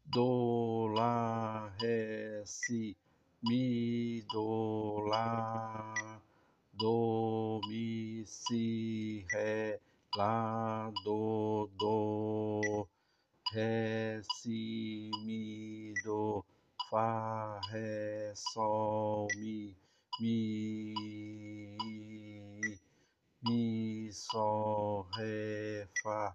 Do, 0.07 0.87
Lá, 0.95 1.69
Ré, 1.81 2.43
Si, 2.47 2.97
Mi, 3.41 4.21
Do, 4.33 4.99
Lá, 5.09 6.21
Do, 6.75 7.61
Mi, 7.69 8.25
Si, 8.27 9.25
Ré, 9.31 9.79
Lá, 10.17 10.91
Do, 11.05 11.71
Do, 11.79 12.89
Ré, 13.55 14.21
Si, 14.23 15.09
Mi, 15.25 15.95
Do, 16.05 16.45
Fá, 16.91 17.61
Ré, 17.71 18.33
Sol, 18.35 19.29
Mi, 19.37 19.77
Mi, 20.21 20.95
Mi, 23.45 24.11
Sol, 24.11 25.07
Ré, 25.17 25.87
Fá, 26.03 26.35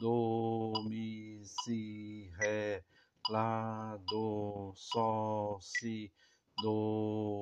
Do, 0.00 0.72
Mi, 0.88 1.44
Si, 1.44 2.28
Ré, 2.40 2.82
Lá, 3.28 3.96
Do, 4.08 4.72
Sol, 4.74 5.60
Si, 5.60 6.10
Do. 6.62 7.40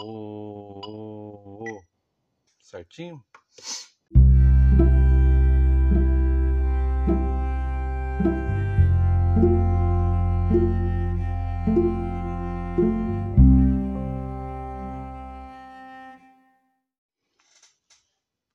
Certinho? 2.60 3.24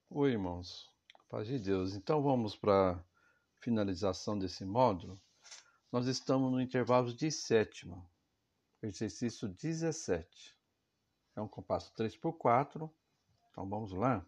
Oi, 0.10 0.32
irmãos. 0.32 0.89
Paz 1.30 1.47
de 1.47 1.60
Deus. 1.60 1.95
Então 1.95 2.21
vamos 2.21 2.56
para 2.56 3.04
finalização 3.63 4.38
desse 4.38 4.65
módulo, 4.65 5.19
nós 5.91 6.06
estamos 6.06 6.52
no 6.52 6.60
intervalo 6.60 7.13
de 7.13 7.32
sétima, 7.32 8.06
exercício 8.88 9.48
17. 9.48 10.56
É 11.36 11.41
um 11.41 11.48
compasso 11.48 11.93
3 11.93 12.15
por 12.17 12.34
4. 12.34 12.91
Então 13.52 13.67
vamos 13.67 13.91
lá. 13.91 14.26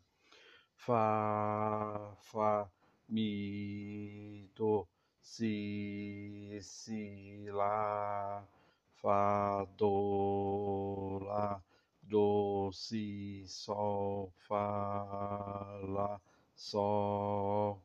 Fá, 0.75 2.15
Fá, 2.21 2.69
Mi, 3.07 4.49
Do, 4.55 4.87
Si, 5.21 6.59
Si, 6.61 7.45
Lá, 7.49 8.47
Fá, 8.95 9.65
Do, 9.77 11.19
Lá, 11.23 11.63
Do, 12.01 12.71
Si, 12.71 13.45
Sol, 13.47 14.31
Fá, 14.47 15.79
Lá, 15.83 16.21
Sol. 16.55 17.81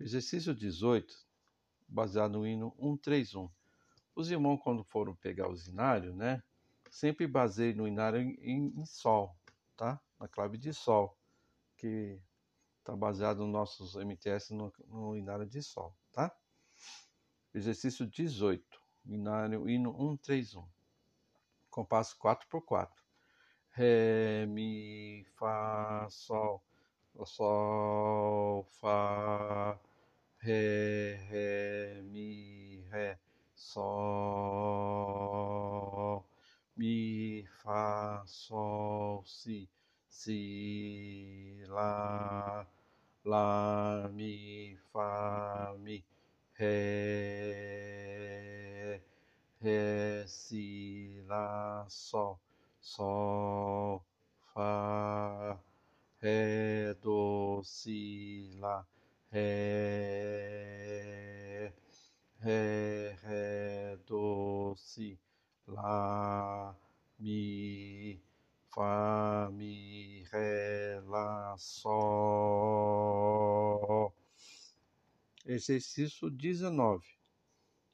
Exercício 0.00 0.54
18 0.54 1.28
baseado 1.88 2.38
no 2.38 2.46
hino 2.46 2.74
131. 2.78 3.50
Os 4.18 4.32
irmãos, 4.32 4.58
quando 4.60 4.82
foram 4.82 5.14
pegar 5.14 5.48
o 5.48 5.54
zinário, 5.54 6.12
né, 6.12 6.42
sempre 6.90 7.24
baseiam 7.24 7.76
no 7.76 7.86
inário 7.86 8.20
em, 8.20 8.34
em, 8.40 8.80
em, 8.80 8.84
Sol, 8.84 9.32
tá? 9.76 10.00
Na 10.18 10.26
clave 10.26 10.58
de 10.58 10.74
Sol, 10.74 11.16
que 11.76 12.20
está 12.80 12.96
baseado 12.96 13.38
nos 13.44 13.52
nossos 13.52 13.94
MTS 13.94 14.52
no, 14.54 14.72
no 14.88 15.16
inário 15.16 15.46
de 15.46 15.62
Sol, 15.62 15.94
tá? 16.10 16.36
Exercício 17.54 18.04
18, 18.08 18.82
inário 19.06 19.70
hino 19.70 19.92
131, 19.92 20.66
compasso 21.70 22.18
4x4. 22.18 22.90
Ré, 23.70 24.46
Mi, 24.46 25.24
Fá, 25.36 26.08
Sol, 26.10 26.60
Sol, 27.24 28.64
Fá, 28.80 29.78
Ré, 30.38 31.14
Ré, 31.30 32.02
Mi, 32.02 32.84
Ré, 32.90 33.16
Sol, 33.58 33.84
Mi, 36.76 37.44
Fá, 37.62 38.22
Sol, 38.26 39.24
Si, 39.26 39.68
Si, 40.08 41.64
Lá, 41.68 42.64
Lá, 43.24 44.08
Mi, 44.14 44.76
Fá, 44.92 45.74
Mi, 45.80 46.04
Ré, 46.54 47.80
Ré, 49.60 50.24
Si, 50.26 51.20
Lá, 51.26 51.84
Sol, 51.88 52.38
Sol, 52.80 54.02
Fá, 54.54 55.58
Ré, 56.22 56.94
Do, 57.02 57.62
Si, 57.64 58.50
Lá, 58.60 58.86
Ré, 59.32 60.58
Ré, 62.40 63.07
Ré, 63.28 63.98
Do, 64.06 64.74
Si, 64.74 65.18
Lá, 65.66 66.74
Mi, 67.18 68.18
Fá, 68.74 69.50
Mi, 69.52 70.24
Ré, 70.32 70.98
Lá, 71.04 71.54
Sol. 71.58 72.94
Exercício 75.44 76.30
19, 76.30 77.06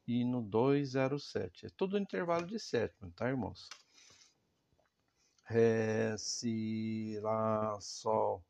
hino 0.06 0.40
207. 0.40 1.66
É 1.66 1.68
tudo 1.70 1.98
intervalo 1.98 2.46
de 2.46 2.60
sétima, 2.60 3.10
tá, 3.16 3.28
irmãos? 3.28 3.68
Ré, 5.42 6.16
Si, 6.16 7.18
Lá, 7.20 7.76
Sol. 7.80 8.40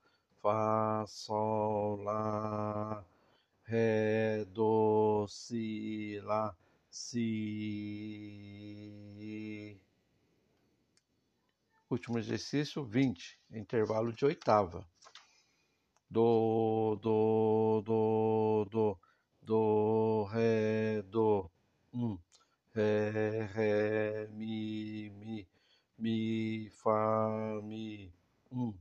Fá, 0.42 1.06
Sol, 1.06 1.96
Lá, 2.02 3.02
Ré, 3.64 4.44
Do, 4.44 5.26
Si, 5.26 6.20
Lá, 6.24 6.54
Si. 6.96 8.70
Último 11.90 12.20
exercício, 12.20 12.84
20, 12.84 13.36
intervalo 13.50 14.12
de 14.12 14.24
oitava. 14.24 14.86
Do, 16.08 16.94
do, 17.02 17.82
do, 17.84 18.64
do, 18.70 18.96
do, 19.42 20.24
ré, 20.30 21.02
do, 21.02 21.50
um, 21.92 22.16
ré, 22.72 23.46
ré, 23.46 24.28
mi, 24.28 25.10
mi, 25.10 25.48
mi, 25.98 26.70
fá, 26.70 27.60
mi, 27.60 28.12
um. 28.52 28.72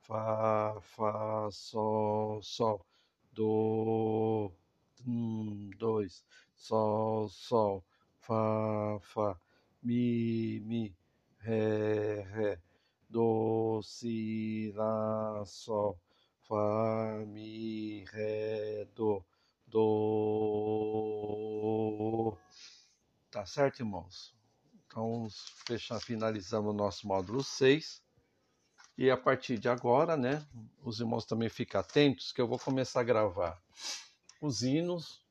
Fá, 0.00 0.80
Fá, 0.80 1.48
Sol, 1.52 2.42
Sol, 2.42 2.84
Do, 3.32 4.50
um, 5.06 5.70
dois, 5.78 6.24
Sol, 6.60 7.28
Sol, 7.30 7.82
Fá, 8.20 9.00
Fá, 9.00 9.34
Mi, 9.82 10.60
Mi, 10.60 10.94
Ré, 11.38 12.20
Ré, 12.20 12.60
Do, 13.08 13.80
Si, 13.82 14.70
Lá, 14.76 15.42
Sol, 15.46 15.98
Fá, 16.46 17.24
Mi, 17.26 18.04
Ré, 18.04 18.84
Do, 18.94 19.24
Do. 19.66 20.36
Tá 23.30 23.46
certo, 23.46 23.80
irmãos? 23.80 24.34
Então, 24.86 25.28
fechar, 25.66 25.98
finalizamos 25.98 26.74
o 26.74 26.76
nosso 26.76 27.08
módulo 27.08 27.42
6. 27.42 28.02
E 28.98 29.10
a 29.10 29.16
partir 29.16 29.58
de 29.58 29.70
agora, 29.70 30.14
né, 30.14 30.46
os 30.84 31.00
irmãos 31.00 31.24
também 31.24 31.48
ficam 31.48 31.80
atentos 31.80 32.32
que 32.32 32.40
eu 32.40 32.46
vou 32.46 32.58
começar 32.58 33.00
a 33.00 33.04
gravar 33.04 33.58
os 34.42 34.62
hinos 34.62 35.24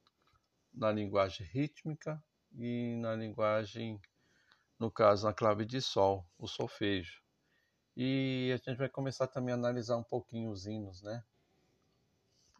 na 0.79 0.93
linguagem 0.93 1.45
rítmica 1.45 2.23
e 2.57 2.95
na 3.01 3.13
linguagem, 3.13 4.01
no 4.79 4.89
caso, 4.89 5.27
na 5.27 5.33
clave 5.33 5.65
de 5.65 5.81
sol, 5.81 6.25
o 6.37 6.47
solfejo. 6.47 7.21
E 7.97 8.49
a 8.53 8.57
gente 8.57 8.77
vai 8.77 8.87
começar 8.87 9.27
também 9.27 9.51
a 9.51 9.57
analisar 9.57 9.97
um 9.97 10.03
pouquinho 10.03 10.49
os 10.49 10.65
hinos, 10.65 11.01
né? 11.01 11.21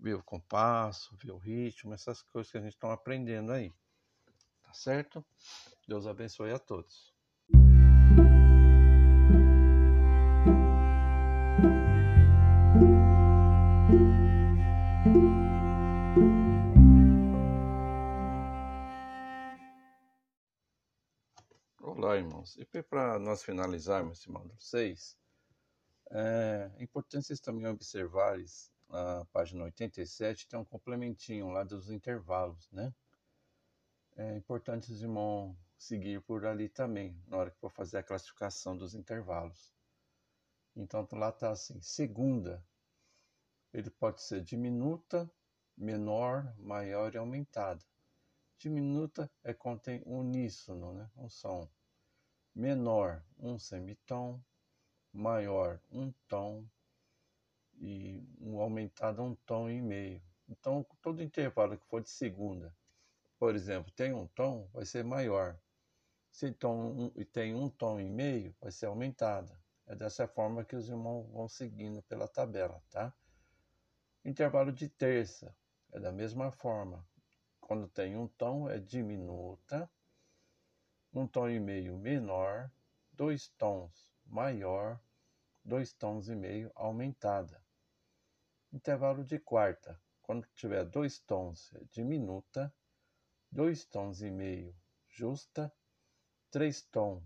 Ver 0.02 0.16
o 0.16 0.24
compasso, 0.24 1.16
ver 1.16 1.32
o 1.32 1.38
ritmo, 1.38 1.94
essas 1.94 2.22
coisas 2.22 2.52
que 2.52 2.58
a 2.58 2.62
gente 2.62 2.74
está 2.74 2.92
aprendendo 2.92 3.54
aí. 3.54 3.74
Tá 4.64 4.74
certo? 4.74 5.26
Deus 5.88 6.06
abençoe 6.06 6.52
a 6.52 6.60
todos. 6.60 7.14
Olá, 22.10 22.18
irmãos. 22.18 22.58
E 22.58 22.66
para 22.82 23.20
nós 23.20 23.44
finalizarmos 23.44 24.18
esse 24.18 24.32
módulo 24.32 24.60
6, 24.60 25.16
é 26.10 26.72
importante 26.80 27.28
vocês 27.28 27.40
também 27.40 27.68
observarem 27.68 28.48
a 28.90 29.28
página 29.32 29.66
87, 29.66 30.48
tem 30.48 30.60
um 30.60 30.66
complementinho 30.66 31.50
lá 31.50 31.64
dos 31.64 31.92
intervalos, 31.92 32.68
né? 32.72 32.92
É 34.18 34.36
importante 34.36 34.92
os 34.92 35.04
irmãos 35.04 35.56
seguir 35.78 36.20
por 36.22 36.48
ali 36.48 36.68
também, 36.68 37.16
na 37.28 37.38
hora 37.38 37.52
que 37.52 37.60
for 37.60 37.70
fazer 37.70 38.00
a 38.00 38.04
classificação 38.04 38.76
dos 38.76 38.96
intervalos. 38.96 39.72
Então 40.76 41.08
lá 41.12 41.30
está 41.30 41.52
assim, 41.52 41.80
segunda, 41.80 42.66
ele 43.72 43.92
pode 43.92 44.24
ser 44.24 44.42
diminuta, 44.42 45.32
menor, 45.78 46.56
maior 46.58 47.14
e 47.14 47.20
aumentada. 47.20 47.86
Diminuta 48.58 49.30
é 49.44 49.54
tem 49.78 50.02
uníssono, 50.08 50.92
né? 50.92 51.08
um 51.16 51.30
som. 51.30 51.70
Menor, 52.56 53.24
um 53.38 53.58
semitom. 53.58 54.42
Maior, 55.12 55.80
um 55.92 56.12
tom. 56.28 56.66
E 57.78 58.24
um 58.40 58.60
aumentado, 58.60 59.22
um 59.22 59.36
tom 59.36 59.70
e 59.70 59.82
meio. 59.82 60.22
Então, 60.48 60.86
todo 61.02 61.22
intervalo 61.22 61.78
que 61.78 61.86
for 61.86 62.02
de 62.02 62.10
segunda, 62.10 62.76
por 63.38 63.56
exemplo, 63.56 63.92
tem 63.92 64.14
um 64.14 64.28
tom, 64.28 64.68
vai 64.74 64.86
ser 64.86 65.04
maior. 65.04 65.58
Se 66.32 66.52
tom, 66.52 67.12
um, 67.16 67.26
tem 67.26 67.56
um 67.56 67.70
tom 67.70 68.00
e 68.00 68.10
meio, 68.10 68.54
vai 68.60 68.72
ser 68.72 68.88
aumentada. 68.88 69.58
É 69.88 69.96
dessa 69.96 70.28
forma 70.28 70.66
que 70.66 70.76
os 70.76 70.90
irmãos 70.90 71.30
vão 71.32 71.48
seguindo 71.48 72.02
pela 72.04 72.28
tabela, 72.28 72.84
tá? 72.90 73.14
Intervalo 74.26 74.72
de 74.72 74.90
terça 74.90 75.56
é 75.92 76.00
da 76.00 76.12
mesma 76.12 76.52
forma. 76.52 77.08
Quando 77.60 77.88
tem 77.88 78.18
um 78.18 78.28
tom, 78.28 78.70
é 78.70 78.78
diminuta, 78.80 79.90
um 81.14 81.28
tom 81.28 81.50
e 81.50 81.60
meio 81.60 81.98
menor, 81.98 82.72
dois 83.12 83.48
tons 83.58 84.12
maior, 84.26 85.00
dois 85.64 85.94
tons 85.94 86.30
e 86.30 86.36
meio 86.36 86.72
aumentada. 86.76 87.62
Intervalo 88.72 89.24
de 89.24 89.40
quarta, 89.40 90.00
quando 90.22 90.48
tiver 90.56 90.86
dois 90.86 91.20
tons, 91.20 91.74
diminuta, 91.92 92.74
dois 93.52 93.86
tons 93.86 94.22
e 94.22 94.30
meio 94.30 94.76
justa, 95.08 95.74
três 96.52 96.82
tons 96.82 97.24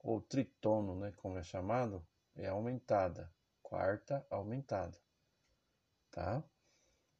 ou 0.00 0.20
tritono, 0.20 0.98
né, 0.98 1.12
como 1.12 1.38
é 1.38 1.42
chamado, 1.42 2.04
é 2.34 2.48
aumentada, 2.48 3.32
quarta 3.62 4.26
aumentada 4.30 4.98
tá? 6.12 6.44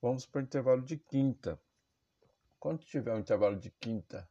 vamos 0.01 0.27
para 0.27 0.41
o 0.41 0.45
intervalo 0.45 0.83
de 0.83 0.99
quinta. 0.99 1.59
Quando 2.61 2.85
tiver 2.85 3.13
um 3.13 3.19
intervalo 3.19 3.59
de 3.59 3.71
quinta 3.71 4.29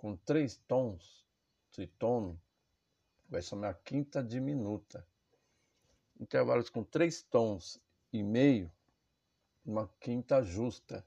com 0.00 0.16
três 0.16 0.56
tons, 0.56 1.26
tritono, 1.70 2.40
vai 3.28 3.42
chamar 3.42 3.74
quinta 3.84 4.24
diminuta. 4.24 5.06
Intervalos 6.18 6.70
com 6.70 6.82
três 6.82 7.22
tons 7.22 7.78
e 8.10 8.22
meio, 8.22 8.72
uma 9.62 9.86
quinta 10.00 10.42
justa. 10.42 11.06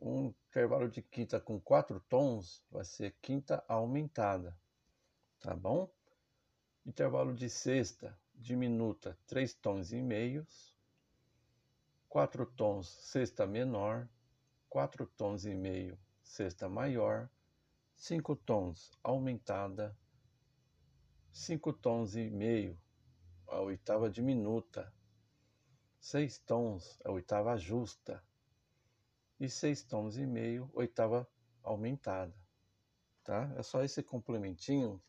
Um 0.00 0.28
intervalo 0.48 0.88
de 0.88 1.02
quinta 1.02 1.38
com 1.38 1.60
quatro 1.60 2.00
tons 2.08 2.64
vai 2.70 2.86
ser 2.86 3.14
quinta 3.20 3.62
aumentada, 3.68 4.58
tá 5.38 5.54
bom? 5.54 5.92
Intervalo 6.86 7.34
de 7.34 7.50
sexta 7.50 8.18
diminuta, 8.34 9.14
três 9.26 9.52
tons 9.52 9.92
e 9.92 10.00
meios. 10.00 10.74
Quatro 12.08 12.46
tons, 12.46 12.88
sexta 12.88 13.46
menor 13.46 14.08
quatro 14.70 15.06
tons 15.06 15.44
e 15.44 15.54
meio, 15.54 15.98
sexta 16.22 16.66
maior, 16.66 17.28
cinco 18.02 18.34
tons 18.34 18.90
aumentada, 19.00 19.96
cinco 21.30 21.72
tons 21.72 22.16
e 22.16 22.28
meio, 22.28 22.76
a 23.46 23.60
oitava 23.60 24.10
diminuta, 24.10 24.92
seis 26.00 26.36
tons, 26.36 26.98
a 27.04 27.12
oitava 27.12 27.56
justa, 27.56 28.20
e 29.38 29.48
seis 29.48 29.84
tons 29.84 30.16
e 30.16 30.26
meio, 30.26 30.68
oitava 30.74 31.30
aumentada. 31.62 32.34
Tá? 33.22 33.54
É 33.56 33.62
só 33.62 33.84
esse 33.84 34.02
complementinho. 34.02 35.00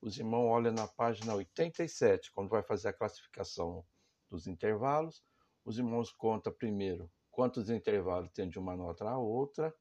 Os 0.00 0.16
irmãos 0.18 0.48
olham 0.48 0.72
na 0.72 0.88
página 0.88 1.34
87, 1.34 2.32
quando 2.32 2.48
vai 2.48 2.62
fazer 2.62 2.88
a 2.88 2.94
classificação 2.94 3.84
dos 4.30 4.46
intervalos. 4.46 5.22
Os 5.62 5.76
irmãos 5.76 6.10
contam 6.10 6.54
primeiro 6.54 7.12
quantos 7.30 7.68
intervalos 7.68 8.32
tem 8.32 8.48
de 8.48 8.58
uma 8.58 8.74
nota 8.74 9.06
a 9.06 9.18
outra, 9.18 9.74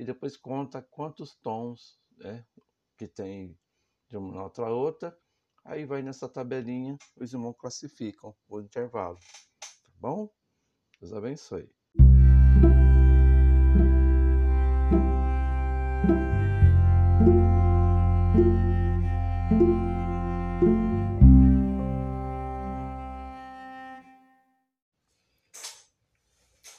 e 0.00 0.04
depois 0.04 0.34
conta 0.34 0.80
quantos 0.80 1.34
tons 1.42 2.00
né, 2.16 2.42
que 2.96 3.06
tem 3.06 3.54
de 4.08 4.16
uma 4.16 4.32
nota 4.32 4.62
a 4.62 4.70
outra. 4.70 5.14
Aí 5.62 5.84
vai 5.84 6.00
nessa 6.00 6.26
tabelinha, 6.26 6.96
os 7.18 7.34
irmãos 7.34 7.54
classificam 7.58 8.34
o 8.48 8.60
intervalo. 8.62 9.18
Tá 9.60 9.90
bom? 9.96 10.32
Deus 10.98 11.12
abençoe. 11.12 11.70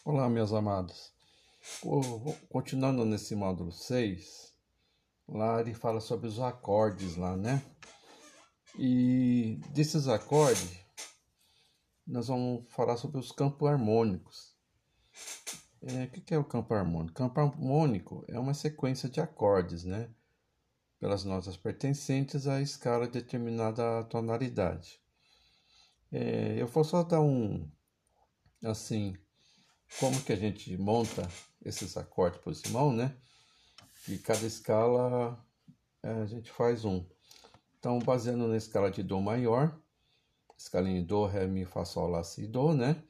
Olá, 0.03 0.28
meus 0.28 0.51
amados. 0.51 1.20
Continuando 2.49 3.05
nesse 3.05 3.36
módulo 3.36 3.72
6, 3.72 4.53
lá 5.28 5.59
ele 5.62 5.74
fala 5.74 5.99
sobre 5.99 6.28
os 6.28 6.39
acordes 6.39 7.16
lá, 7.16 7.38
né? 7.38 7.64
E 8.78 9.59
desses 9.70 10.07
acordes, 10.07 10.80
nós 12.07 12.28
vamos 12.28 12.72
falar 12.72 12.97
sobre 12.97 13.20
os 13.20 13.32
campos 13.32 13.68
harmônicos. 13.68 14.55
É, 15.84 16.03
o 16.03 16.09
que 16.09 16.34
é 16.34 16.38
o 16.38 16.43
campo 16.43 16.74
harmônico? 16.74 17.14
Campo 17.14 17.39
harmônico 17.39 18.26
é 18.28 18.39
uma 18.39 18.53
sequência 18.53 19.09
de 19.09 19.20
acordes, 19.20 19.84
né? 19.84 20.09
Pelas 20.99 21.24
notas 21.24 21.57
pertencentes 21.57 22.47
à 22.47 22.62
escala 22.62 23.07
de 23.07 23.14
determinada 23.14 24.03
tonalidade. 24.05 24.99
É, 26.12 26.62
eu 26.62 26.68
vou 26.68 26.84
só 26.84 27.03
dar 27.03 27.22
um, 27.22 27.70
assim, 28.64 29.16
como 29.99 30.21
que 30.21 30.33
a 30.33 30.35
gente 30.35 30.77
monta 30.77 31.27
esses 31.63 31.97
acordes 31.97 32.41
por 32.41 32.55
simão, 32.55 32.93
né? 32.93 33.15
E 34.07 34.17
cada 34.17 34.45
escala 34.45 35.43
é, 36.03 36.09
a 36.09 36.25
gente 36.25 36.51
faz 36.51 36.85
um. 36.85 37.05
Então, 37.77 37.99
baseando 37.99 38.47
na 38.47 38.57
escala 38.57 38.89
de 38.89 39.03
Dó 39.03 39.19
maior, 39.19 39.79
escalinha 40.57 41.01
de 41.01 41.07
Dó, 41.07 41.25
Ré, 41.25 41.45
Mi, 41.47 41.65
Fá, 41.65 41.85
Sol, 41.85 42.07
Lá, 42.07 42.23
Si, 42.23 42.47
Dó, 42.47 42.73
né? 42.73 43.03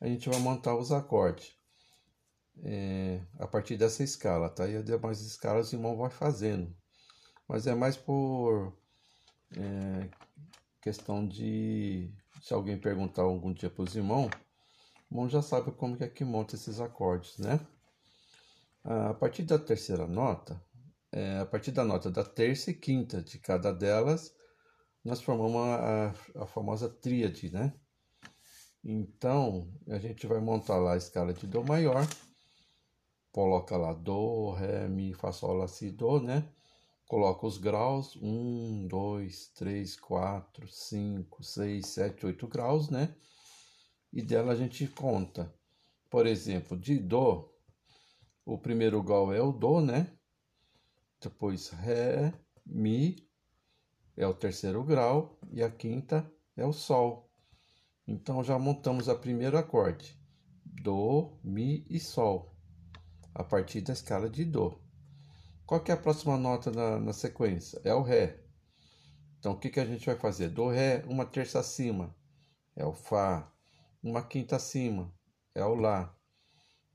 A 0.00 0.06
gente 0.06 0.28
vai 0.28 0.38
montar 0.40 0.76
os 0.76 0.92
acordes 0.92 1.56
é, 2.62 3.20
a 3.38 3.46
partir 3.46 3.76
dessa 3.76 4.02
escala, 4.02 4.48
tá? 4.48 4.68
E 4.68 4.76
as 4.76 4.84
demais 4.84 5.20
escalas 5.20 5.72
o 5.72 5.76
irmão 5.76 5.96
vai 5.96 6.10
fazendo. 6.10 6.74
Mas 7.48 7.66
é 7.66 7.74
mais 7.74 7.96
por 7.96 8.76
é, 9.56 10.08
questão 10.80 11.26
de 11.26 12.10
se 12.42 12.52
alguém 12.52 12.78
perguntar 12.78 13.22
algum 13.22 13.52
dia 13.52 13.70
para 13.70 13.84
os 13.84 13.94
irmãos, 13.94 14.30
Bom, 15.10 15.28
já 15.28 15.40
sabe 15.40 15.70
como 15.72 15.96
é 16.02 16.08
que 16.08 16.24
monta 16.24 16.56
esses 16.56 16.80
acordes, 16.80 17.38
né? 17.38 17.60
A 18.82 19.14
partir 19.14 19.44
da 19.44 19.58
terceira 19.58 20.06
nota, 20.06 20.60
é, 21.12 21.38
a 21.38 21.46
partir 21.46 21.70
da 21.70 21.84
nota 21.84 22.10
da 22.10 22.24
terça 22.24 22.70
e 22.70 22.74
quinta 22.74 23.22
de 23.22 23.38
cada 23.38 23.72
delas, 23.72 24.34
nós 25.04 25.22
formamos 25.22 25.60
a, 25.60 26.14
a 26.42 26.46
famosa 26.46 26.88
tríade, 26.88 27.52
né? 27.52 27.72
Então, 28.84 29.72
a 29.88 29.98
gente 29.98 30.26
vai 30.26 30.40
montar 30.40 30.78
lá 30.78 30.94
a 30.94 30.96
escala 30.96 31.32
de 31.32 31.46
Dó 31.46 31.62
maior, 31.62 32.06
coloca 33.32 33.76
lá 33.76 33.92
Dó, 33.92 34.52
Ré, 34.52 34.88
Mi, 34.88 35.14
Fá, 35.14 35.32
Sol, 35.32 35.54
Lá, 35.54 35.68
Si, 35.68 35.90
Dó, 35.90 36.20
né? 36.20 36.48
Coloca 37.06 37.46
os 37.46 37.58
graus, 37.58 38.16
1, 38.16 38.88
2, 38.88 39.48
3, 39.54 39.96
4, 39.96 40.68
5, 40.68 41.42
6, 41.44 41.86
7, 41.86 42.26
8 42.26 42.48
graus, 42.48 42.90
né? 42.90 43.14
E 44.16 44.22
dela 44.22 44.52
a 44.52 44.56
gente 44.56 44.86
conta. 44.86 45.54
Por 46.08 46.26
exemplo, 46.26 46.74
de 46.74 46.98
Dó, 46.98 47.52
o 48.46 48.56
primeiro 48.56 49.02
grau 49.02 49.30
é 49.30 49.42
o 49.42 49.52
Dó, 49.52 49.82
né? 49.82 50.10
Depois 51.20 51.68
Ré, 51.68 52.32
Mi 52.64 53.28
é 54.16 54.26
o 54.26 54.32
terceiro 54.32 54.82
grau 54.82 55.38
e 55.52 55.62
a 55.62 55.70
quinta 55.70 56.32
é 56.56 56.64
o 56.64 56.72
Sol. 56.72 57.30
Então 58.08 58.42
já 58.42 58.58
montamos 58.58 59.06
a 59.10 59.14
primeiro 59.14 59.58
acorde, 59.58 60.18
Dó, 60.64 61.38
Mi 61.44 61.86
e 61.90 62.00
Sol, 62.00 62.56
a 63.34 63.44
partir 63.44 63.82
da 63.82 63.92
escala 63.92 64.30
de 64.30 64.46
Dó. 64.46 64.80
Qual 65.66 65.82
que 65.82 65.90
é 65.90 65.94
a 65.94 65.98
próxima 65.98 66.38
nota 66.38 66.70
na, 66.70 66.98
na 66.98 67.12
sequência? 67.12 67.82
É 67.84 67.92
o 67.92 68.00
Ré. 68.00 68.40
Então 69.38 69.52
o 69.52 69.58
que, 69.58 69.68
que 69.68 69.80
a 69.80 69.84
gente 69.84 70.06
vai 70.06 70.16
fazer? 70.16 70.48
Dó, 70.48 70.70
Ré, 70.70 71.04
uma 71.06 71.26
terça 71.26 71.58
acima, 71.60 72.16
é 72.74 72.86
o 72.86 72.94
Fá 72.94 73.52
uma 74.02 74.22
quinta 74.22 74.56
acima, 74.56 75.12
é 75.54 75.64
o 75.64 75.74
Lá. 75.74 76.14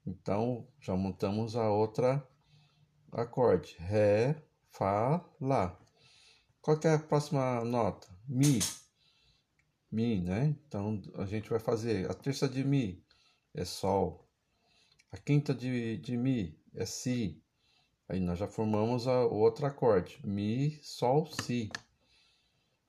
Então, 0.06 0.68
já 0.80 0.96
montamos 0.96 1.56
a 1.56 1.70
outra 1.70 2.28
acorde, 3.12 3.76
Ré, 3.80 4.42
Fá, 4.70 5.24
Lá. 5.40 5.78
Qual 6.62 6.80
é 6.84 6.94
a 6.94 7.00
próxima 7.00 7.64
nota? 7.66 8.08
Mi. 8.28 8.60
Mi, 9.92 10.22
né? 10.22 10.56
Então, 10.68 11.02
a 11.16 11.26
gente 11.26 11.50
vai 11.50 11.60
fazer 11.60 12.10
a 12.10 12.14
terça 12.14 12.48
de 12.48 12.64
Mi 12.64 13.04
é 13.54 13.66
Sol. 13.66 14.28
A 15.12 15.18
quinta 15.18 15.54
de, 15.54 15.98
de 15.98 16.16
Mi 16.16 16.58
é 16.74 16.86
Si. 16.86 17.44
Aí 18.08 18.20
nós 18.20 18.40
já 18.40 18.48
formamos 18.48 19.08
a, 19.08 19.26
o 19.26 19.36
outro 19.36 19.66
acorde, 19.66 20.20
Mi, 20.26 20.80
Sol, 20.84 21.28
Si. 21.28 21.70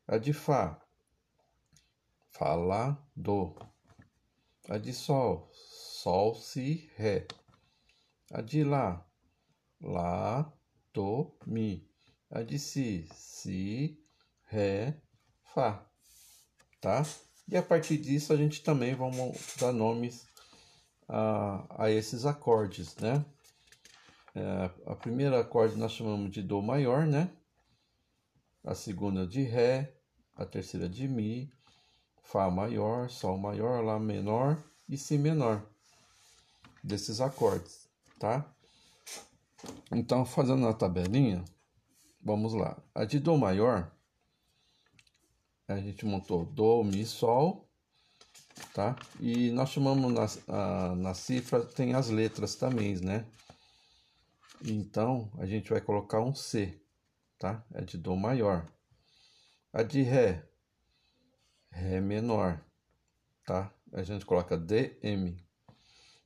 A 0.07 0.19
de 0.19 0.33
Fá, 0.33 0.81
Fá, 2.31 2.55
Lá, 2.55 3.03
Do. 3.15 3.72
A 4.69 4.79
de 4.79 4.93
Sol, 4.93 5.51
Sol, 5.53 6.35
Si, 6.37 6.89
Ré. 6.97 7.27
A 8.31 8.41
de 8.41 8.63
Lá, 8.63 9.05
Lá, 9.81 10.53
Do, 10.95 11.37
Mi. 11.47 11.89
A 12.31 12.43
de 12.43 12.59
Si, 12.59 13.09
Si, 13.13 13.99
Ré, 14.45 15.01
Fá. 15.43 15.85
Tá? 16.81 17.05
E 17.49 17.57
a 17.57 17.63
partir 17.63 17.99
disso 17.99 18.33
a 18.33 18.37
gente 18.37 18.63
também 18.63 18.95
vai 18.95 19.11
dar 19.61 19.73
nomes 19.73 20.27
a, 21.09 21.85
a 21.85 21.91
esses 21.91 22.25
acordes, 22.25 22.97
né? 22.97 23.25
É, 24.35 24.71
a 24.87 24.95
primeira 24.95 25.41
acorde 25.41 25.77
nós 25.77 25.93
chamamos 25.93 26.31
de 26.31 26.43
Dó 26.43 26.63
maior, 26.63 27.07
né? 27.07 27.31
A 28.65 28.75
segunda 28.75 29.27
de 29.27 29.43
Ré, 29.43 29.93
a 30.37 30.47
terceira 30.47 30.89
de 30.89 31.07
Mi, 31.09 31.53
Fá 32.23 32.51
maior, 32.51 33.11
Sol 33.11 33.37
maior, 33.37 33.85
Lá 33.85 33.99
menor 33.99 34.63
e 34.89 34.97
Si 34.97 35.19
menor 35.19 35.63
desses 36.83 37.21
acordes, 37.21 37.89
tá? 38.19 38.45
Então, 39.93 40.25
fazendo 40.25 40.67
a 40.67 40.75
tabelinha, 40.75 41.45
vamos 42.21 42.53
lá. 42.55 42.77
A 42.95 43.05
de 43.05 43.21
Dó 43.21 43.37
maior, 43.37 43.93
a 45.69 45.77
gente 45.77 46.05
montou 46.05 46.45
Dó, 46.45 46.83
Mi, 46.83 47.07
Sol, 47.07 47.69
tá? 48.75 48.97
E 49.21 49.51
nós 49.53 49.71
chamamos 49.71 50.13
na, 50.13 50.27
a, 50.55 50.97
na 50.97 51.15
cifra, 51.15 51.65
tem 51.65 51.95
as 51.95 52.09
letras 52.09 52.57
também, 52.57 52.97
né? 52.97 53.27
Então, 54.65 55.31
a 55.39 55.47
gente 55.47 55.71
vai 55.71 55.81
colocar 55.81 56.21
um 56.21 56.35
C, 56.35 56.81
tá? 57.39 57.65
É 57.73 57.83
de 57.83 57.97
Dó 57.97 58.17
maior. 58.17 58.67
A 59.73 59.83
de 59.83 60.03
Ré, 60.03 60.47
Ré 61.73 62.01
menor, 62.01 62.63
tá? 63.47 63.75
A 63.93 64.03
gente 64.03 64.27
coloca 64.27 64.59
DM. 64.59 65.37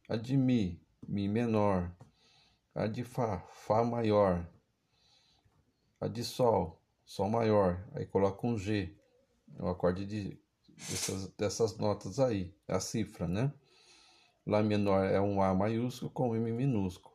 a 0.08 0.16
de 0.16 0.36
Mi, 0.36 0.84
Mi 1.06 1.28
menor, 1.28 1.96
a 2.74 2.88
de 2.88 3.04
Fá, 3.04 3.46
Fá 3.52 3.84
maior, 3.84 4.46
a 6.00 6.08
de 6.08 6.24
Sol, 6.24 6.82
Sol 7.04 7.30
maior, 7.30 7.88
aí 7.94 8.04
coloca 8.06 8.44
um 8.44 8.58
G, 8.58 8.98
o 9.60 9.68
acorde 9.68 10.04
de, 10.04 10.36
dessas, 10.76 11.28
dessas 11.36 11.76
notas 11.78 12.18
aí, 12.18 12.52
é 12.66 12.74
a 12.74 12.80
cifra, 12.80 13.28
né? 13.28 13.52
Lá 14.44 14.62
menor 14.64 15.04
é 15.04 15.20
um 15.20 15.40
A 15.40 15.54
maiúsculo 15.54 16.10
com 16.10 16.34
M 16.34 16.52
minúsculo. 16.52 17.14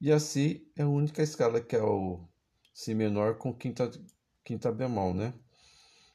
E 0.00 0.10
a 0.10 0.18
Si 0.18 0.70
é 0.76 0.82
a 0.82 0.88
única 0.88 1.22
escala 1.22 1.60
que 1.60 1.76
é 1.76 1.82
o 1.82 2.28
Si 2.74 2.94
menor 2.94 3.38
com 3.38 3.54
quinta, 3.54 3.90
quinta 4.44 4.72
bemol, 4.72 5.14
né? 5.14 5.34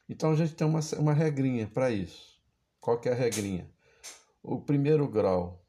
Então 0.08 0.32
a 0.32 0.36
gente 0.36 0.54
tem 0.54 0.66
uma, 0.66 0.80
uma 0.98 1.12
regrinha 1.12 1.66
para 1.66 1.90
isso. 1.90 2.38
Qual 2.80 3.00
que 3.00 3.08
é 3.08 3.12
a 3.12 3.14
regrinha? 3.14 3.70
O 4.42 4.60
primeiro 4.60 5.08
grau, 5.08 5.64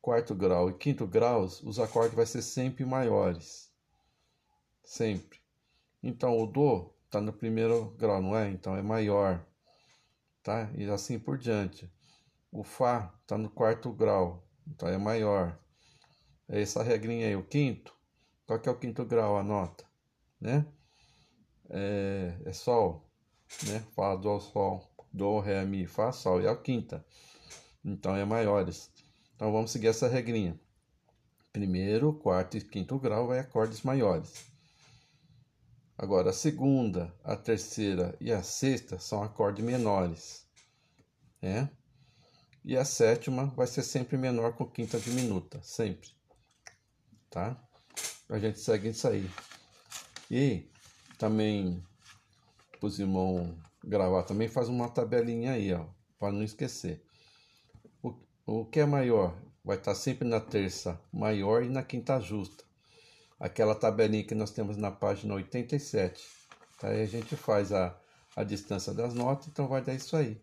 quarto 0.00 0.34
grau 0.34 0.68
e 0.68 0.74
quinto 0.74 1.06
graus, 1.06 1.62
os 1.62 1.78
acordes 1.78 2.16
vai 2.16 2.26
ser 2.26 2.42
sempre 2.42 2.84
maiores. 2.84 3.72
Sempre. 4.82 5.38
Então 6.02 6.36
o 6.36 6.46
Dó 6.46 6.92
está 7.04 7.20
no 7.20 7.32
primeiro 7.32 7.90
grau, 7.90 8.20
não 8.20 8.36
é? 8.36 8.48
Então 8.50 8.76
é 8.76 8.82
maior. 8.82 9.46
Tá? 10.42 10.68
E 10.74 10.90
assim 10.90 11.18
por 11.18 11.38
diante. 11.38 11.88
O 12.50 12.64
Fá 12.64 13.14
está 13.22 13.38
no 13.38 13.48
quarto 13.48 13.92
grau, 13.92 14.44
então 14.66 14.88
é 14.88 14.98
maior. 14.98 15.56
É 16.48 16.60
essa 16.60 16.82
regrinha 16.82 17.28
aí. 17.28 17.36
O 17.36 17.44
quinto, 17.44 17.94
qual 18.44 18.58
que 18.58 18.68
é 18.68 18.72
o 18.72 18.78
quinto 18.78 19.04
grau? 19.04 19.38
A 19.38 19.42
nota, 19.44 19.84
né? 20.40 20.66
É, 21.70 22.36
é 22.44 22.52
Sol, 22.52 23.08
né? 23.66 23.84
Fá, 23.94 24.14
Dó, 24.16 24.38
Sol, 24.40 24.90
Dó, 25.12 25.40
Ré, 25.40 25.64
Mi, 25.64 25.86
Fá, 25.86 26.12
Sol. 26.12 26.40
E 26.42 26.48
a 26.48 26.56
quinta. 26.56 27.04
Então 27.84 28.16
é 28.16 28.24
maiores. 28.24 28.90
Então 29.34 29.52
vamos 29.52 29.70
seguir 29.70 29.88
essa 29.88 30.08
regrinha. 30.08 30.58
Primeiro, 31.52 32.14
quarto 32.14 32.56
e 32.56 32.60
quinto 32.60 32.98
grau 32.98 33.32
é 33.32 33.40
acordes 33.40 33.82
maiores. 33.82 34.46
Agora, 35.98 36.30
a 36.30 36.32
segunda, 36.32 37.14
a 37.22 37.36
terceira 37.36 38.16
e 38.20 38.32
a 38.32 38.42
sexta 38.42 38.98
são 38.98 39.22
acordes 39.22 39.64
menores, 39.64 40.46
né? 41.40 41.70
E 42.64 42.76
a 42.76 42.84
sétima 42.84 43.46
vai 43.46 43.66
ser 43.66 43.82
sempre 43.82 44.16
menor 44.16 44.54
com 44.54 44.64
quinta 44.64 44.98
diminuta, 44.98 45.60
sempre. 45.62 46.08
Tá? 47.28 47.60
A 48.28 48.38
gente 48.38 48.58
segue 48.60 48.88
isso 48.88 49.06
aí. 49.06 49.28
E 50.30 50.70
também, 51.18 51.84
para 52.82 52.88
os 52.88 52.98
irmãos 52.98 53.54
gravar, 53.84 54.24
também 54.24 54.48
faz 54.48 54.68
uma 54.68 54.88
tabelinha 54.88 55.52
aí, 55.52 55.72
ó, 55.72 55.84
para 56.18 56.32
não 56.32 56.42
esquecer. 56.42 57.00
O, 58.02 58.12
o 58.44 58.64
que 58.64 58.80
é 58.80 58.84
maior? 58.84 59.38
Vai 59.64 59.76
estar 59.76 59.94
sempre 59.94 60.26
na 60.26 60.40
terça 60.40 61.00
maior 61.12 61.62
e 61.62 61.68
na 61.68 61.84
quinta 61.84 62.18
justa. 62.18 62.64
Aquela 63.38 63.76
tabelinha 63.76 64.24
que 64.24 64.34
nós 64.34 64.50
temos 64.50 64.76
na 64.76 64.90
página 64.90 65.32
87. 65.34 66.24
Tá? 66.80 66.88
Aí 66.88 67.02
a 67.02 67.06
gente 67.06 67.36
faz 67.36 67.72
a, 67.72 67.96
a 68.34 68.42
distância 68.42 68.92
das 68.92 69.14
notas, 69.14 69.46
então 69.46 69.68
vai 69.68 69.80
dar 69.80 69.94
isso 69.94 70.16
aí. 70.16 70.42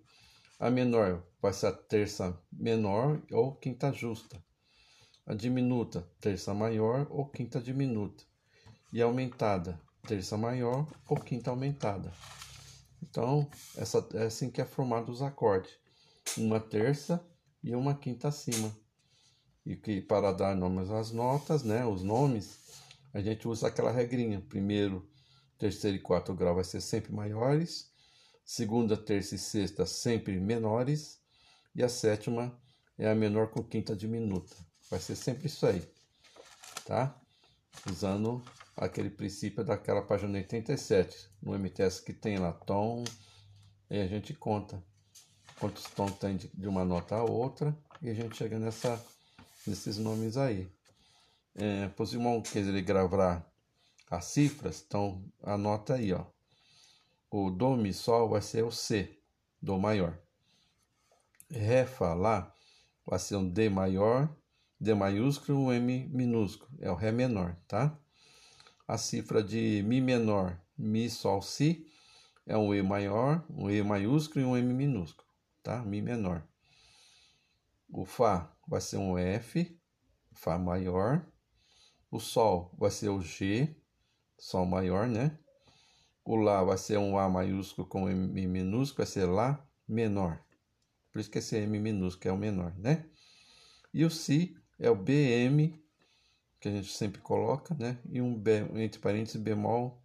A 0.58 0.70
menor 0.70 1.22
vai 1.42 1.52
ser 1.52 1.68
a 1.68 1.74
terça 1.74 2.42
menor 2.50 3.22
ou 3.34 3.54
quinta 3.54 3.92
justa. 3.92 4.42
A 5.28 5.34
diminuta, 5.34 6.08
terça 6.22 6.54
maior 6.54 7.06
ou 7.10 7.26
quinta 7.26 7.60
diminuta. 7.60 8.24
E 8.94 9.02
aumentada, 9.02 9.78
terça 10.08 10.38
maior 10.38 10.88
ou 11.08 11.18
quinta 11.18 11.50
aumentada. 11.50 12.12
Então, 13.02 13.50
essa, 13.78 14.06
é 14.14 14.24
assim 14.24 14.50
que 14.50 14.62
é 14.62 14.66
formado 14.66 15.12
os 15.12 15.22
acordes. 15.22 15.72
Uma 16.38 16.60
terça 16.60 17.26
e 17.64 17.76
uma 17.76 17.96
quinta 17.96 18.28
acima. 18.28 18.72
E 19.66 19.76
que 19.76 20.02
para 20.02 20.32
dar 20.32 20.56
nomes 20.56 20.90
às 20.90 21.12
notas, 21.12 21.64
né, 21.64 21.86
os 21.86 22.04
nomes, 22.04 22.58
a 23.14 23.22
gente 23.22 23.48
usa 23.48 23.68
aquela 23.68 23.92
regrinha. 23.92 24.42
Primeiro, 24.42 25.08
terceiro 25.58 25.98
e 25.98 26.00
quarto 26.00 26.34
grau 26.34 26.56
vai 26.56 26.64
ser 26.64 26.82
sempre 26.82 27.14
maiores 27.14 27.90
segunda, 28.50 28.98
terça 28.98 29.36
e 29.36 29.38
sexta 29.38 29.86
sempre 29.86 30.40
menores, 30.40 31.22
e 31.76 31.84
a 31.84 31.88
sétima 31.88 32.60
é 32.98 33.08
a 33.08 33.14
menor 33.14 33.52
com 33.52 33.64
quinta 33.64 33.96
diminuta. 33.96 34.56
Vai 34.90 35.00
ser 35.00 35.16
sempre 35.16 35.46
isso 35.46 35.68
aí, 35.68 35.88
tá? 36.84 37.16
Usando 37.88 38.44
aquele 38.80 39.10
princípio 39.10 39.64
daquela 39.64 40.02
página 40.02 40.38
87, 40.38 41.30
no 41.42 41.54
MTS 41.54 42.02
que 42.02 42.14
tem 42.14 42.38
lá 42.38 42.52
tom, 42.52 43.04
e 43.90 44.00
a 44.00 44.08
gente 44.08 44.34
conta 44.34 44.84
quantos 45.60 45.84
tons 45.86 46.18
tem 46.18 46.38
de 46.38 46.68
uma 46.68 46.86
nota 46.86 47.16
a 47.16 47.24
outra, 47.24 47.78
e 48.02 48.10
a 48.10 48.14
gente 48.14 48.36
chega 48.38 48.58
nessa, 48.58 49.04
nesses 49.68 49.98
nomes 49.98 50.38
aí. 50.38 50.72
É, 51.56 51.88
para 51.90 52.04
os 52.04 52.14
irmãos 52.14 52.44
gravar 52.86 53.46
as 54.10 54.26
cifras, 54.26 54.84
então 54.88 55.24
anota 55.44 55.96
aí, 55.96 56.14
ó 56.14 56.26
o 57.32 57.50
Dó 57.50 57.76
Mi 57.76 57.94
Sol 57.94 58.30
vai 58.30 58.42
ser 58.42 58.64
o 58.64 58.72
C, 58.72 59.18
Dó 59.62 59.78
maior. 59.78 60.18
Ré, 61.50 61.86
Fá, 61.86 62.14
Lá 62.14 62.54
vai 63.06 63.20
ser 63.20 63.36
um 63.36 63.48
D 63.48 63.70
maior, 63.70 64.36
D 64.80 64.94
maiúsculo 64.94 65.60
um 65.60 65.72
M 65.72 66.08
minúsculo, 66.10 66.72
é 66.80 66.90
o 66.90 66.96
Ré 66.96 67.12
menor, 67.12 67.56
tá? 67.68 67.98
A 68.90 68.98
cifra 68.98 69.44
de 69.44 69.84
Mi 69.84 70.02
menor, 70.02 70.60
Mi, 70.76 71.12
Sol, 71.12 71.44
Si, 71.44 71.86
é 72.48 72.58
um 72.58 72.74
E 72.74 72.82
maior, 72.82 73.46
um 73.48 73.70
E 73.70 73.84
maiúsculo 73.84 74.42
e 74.42 74.44
um 74.44 74.58
M 74.58 74.74
minúsculo, 74.74 75.28
tá? 75.62 75.84
Mi 75.86 76.02
menor. 76.02 76.44
O 77.88 78.04
Fá 78.04 78.52
vai 78.68 78.82
ser 78.82 78.98
um 78.98 79.16
F, 79.16 79.80
Fá 80.34 80.58
maior. 80.58 81.24
O 82.10 82.20
Sol 82.20 82.74
vai 82.80 82.90
ser 82.90 83.10
o 83.10 83.22
G, 83.22 83.76
Sol 84.40 84.66
maior, 84.66 85.08
né? 85.08 85.38
O 86.26 86.36
Lá 86.36 86.64
vai 86.64 86.80
ser 86.80 86.98
um 86.98 87.16
A 87.16 87.30
maiúsculo 87.30 87.88
com 87.88 88.10
M 88.10 88.48
minúsculo, 88.48 89.06
vai 89.06 89.06
ser 89.06 89.26
Lá 89.28 89.64
menor. 89.88 90.44
Por 91.12 91.20
isso 91.20 91.30
que 91.30 91.38
esse 91.38 91.56
M 91.58 91.78
minúsculo 91.78 92.32
é 92.32 92.34
o 92.34 92.40
menor, 92.40 92.76
né? 92.76 93.08
E 93.94 94.04
o 94.04 94.10
Si 94.10 94.58
é 94.80 94.90
o 94.90 94.96
BM, 94.96 95.80
que 96.60 96.68
a 96.68 96.72
gente 96.72 96.92
sempre 96.92 97.22
coloca, 97.22 97.74
né? 97.76 97.98
E 98.12 98.22
um 98.22 98.38
B, 98.38 98.66
entre 98.76 99.00
parênteses, 99.00 99.42
bemol, 99.42 100.02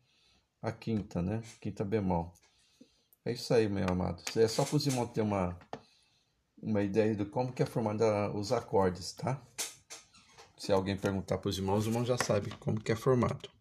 a 0.63 0.71
quinta, 0.71 1.21
né? 1.21 1.43
Quinta 1.61 1.85
bemol. 1.85 2.33
É 3.25 3.33
isso 3.33 3.53
aí, 3.55 3.69
meu 3.69 3.87
amado. 3.89 4.23
É 4.37 4.47
só 4.47 4.65
para 4.65 4.77
os 4.77 4.87
irmãos 4.87 5.11
ter 5.11 5.23
uma, 5.23 5.59
uma 6.63 6.83
ideia 6.83 7.15
de 7.15 7.25
como 7.25 7.53
que 7.53 7.63
é 7.63 7.67
formada 7.67 8.31
os 8.33 8.53
acordes, 8.53 9.13
tá? 9.13 9.43
Se 10.57 10.73
alguém 10.73 10.97
perguntar 10.97 11.39
para 11.39 11.49
os 11.49 11.59
irmãos, 11.59 11.79
os 11.81 11.87
irmãos 11.87 12.07
já 12.07 12.17
sabem 12.19 12.53
como 12.61 12.81
que 12.81 12.93
é 12.93 12.97
formado. 12.97 13.54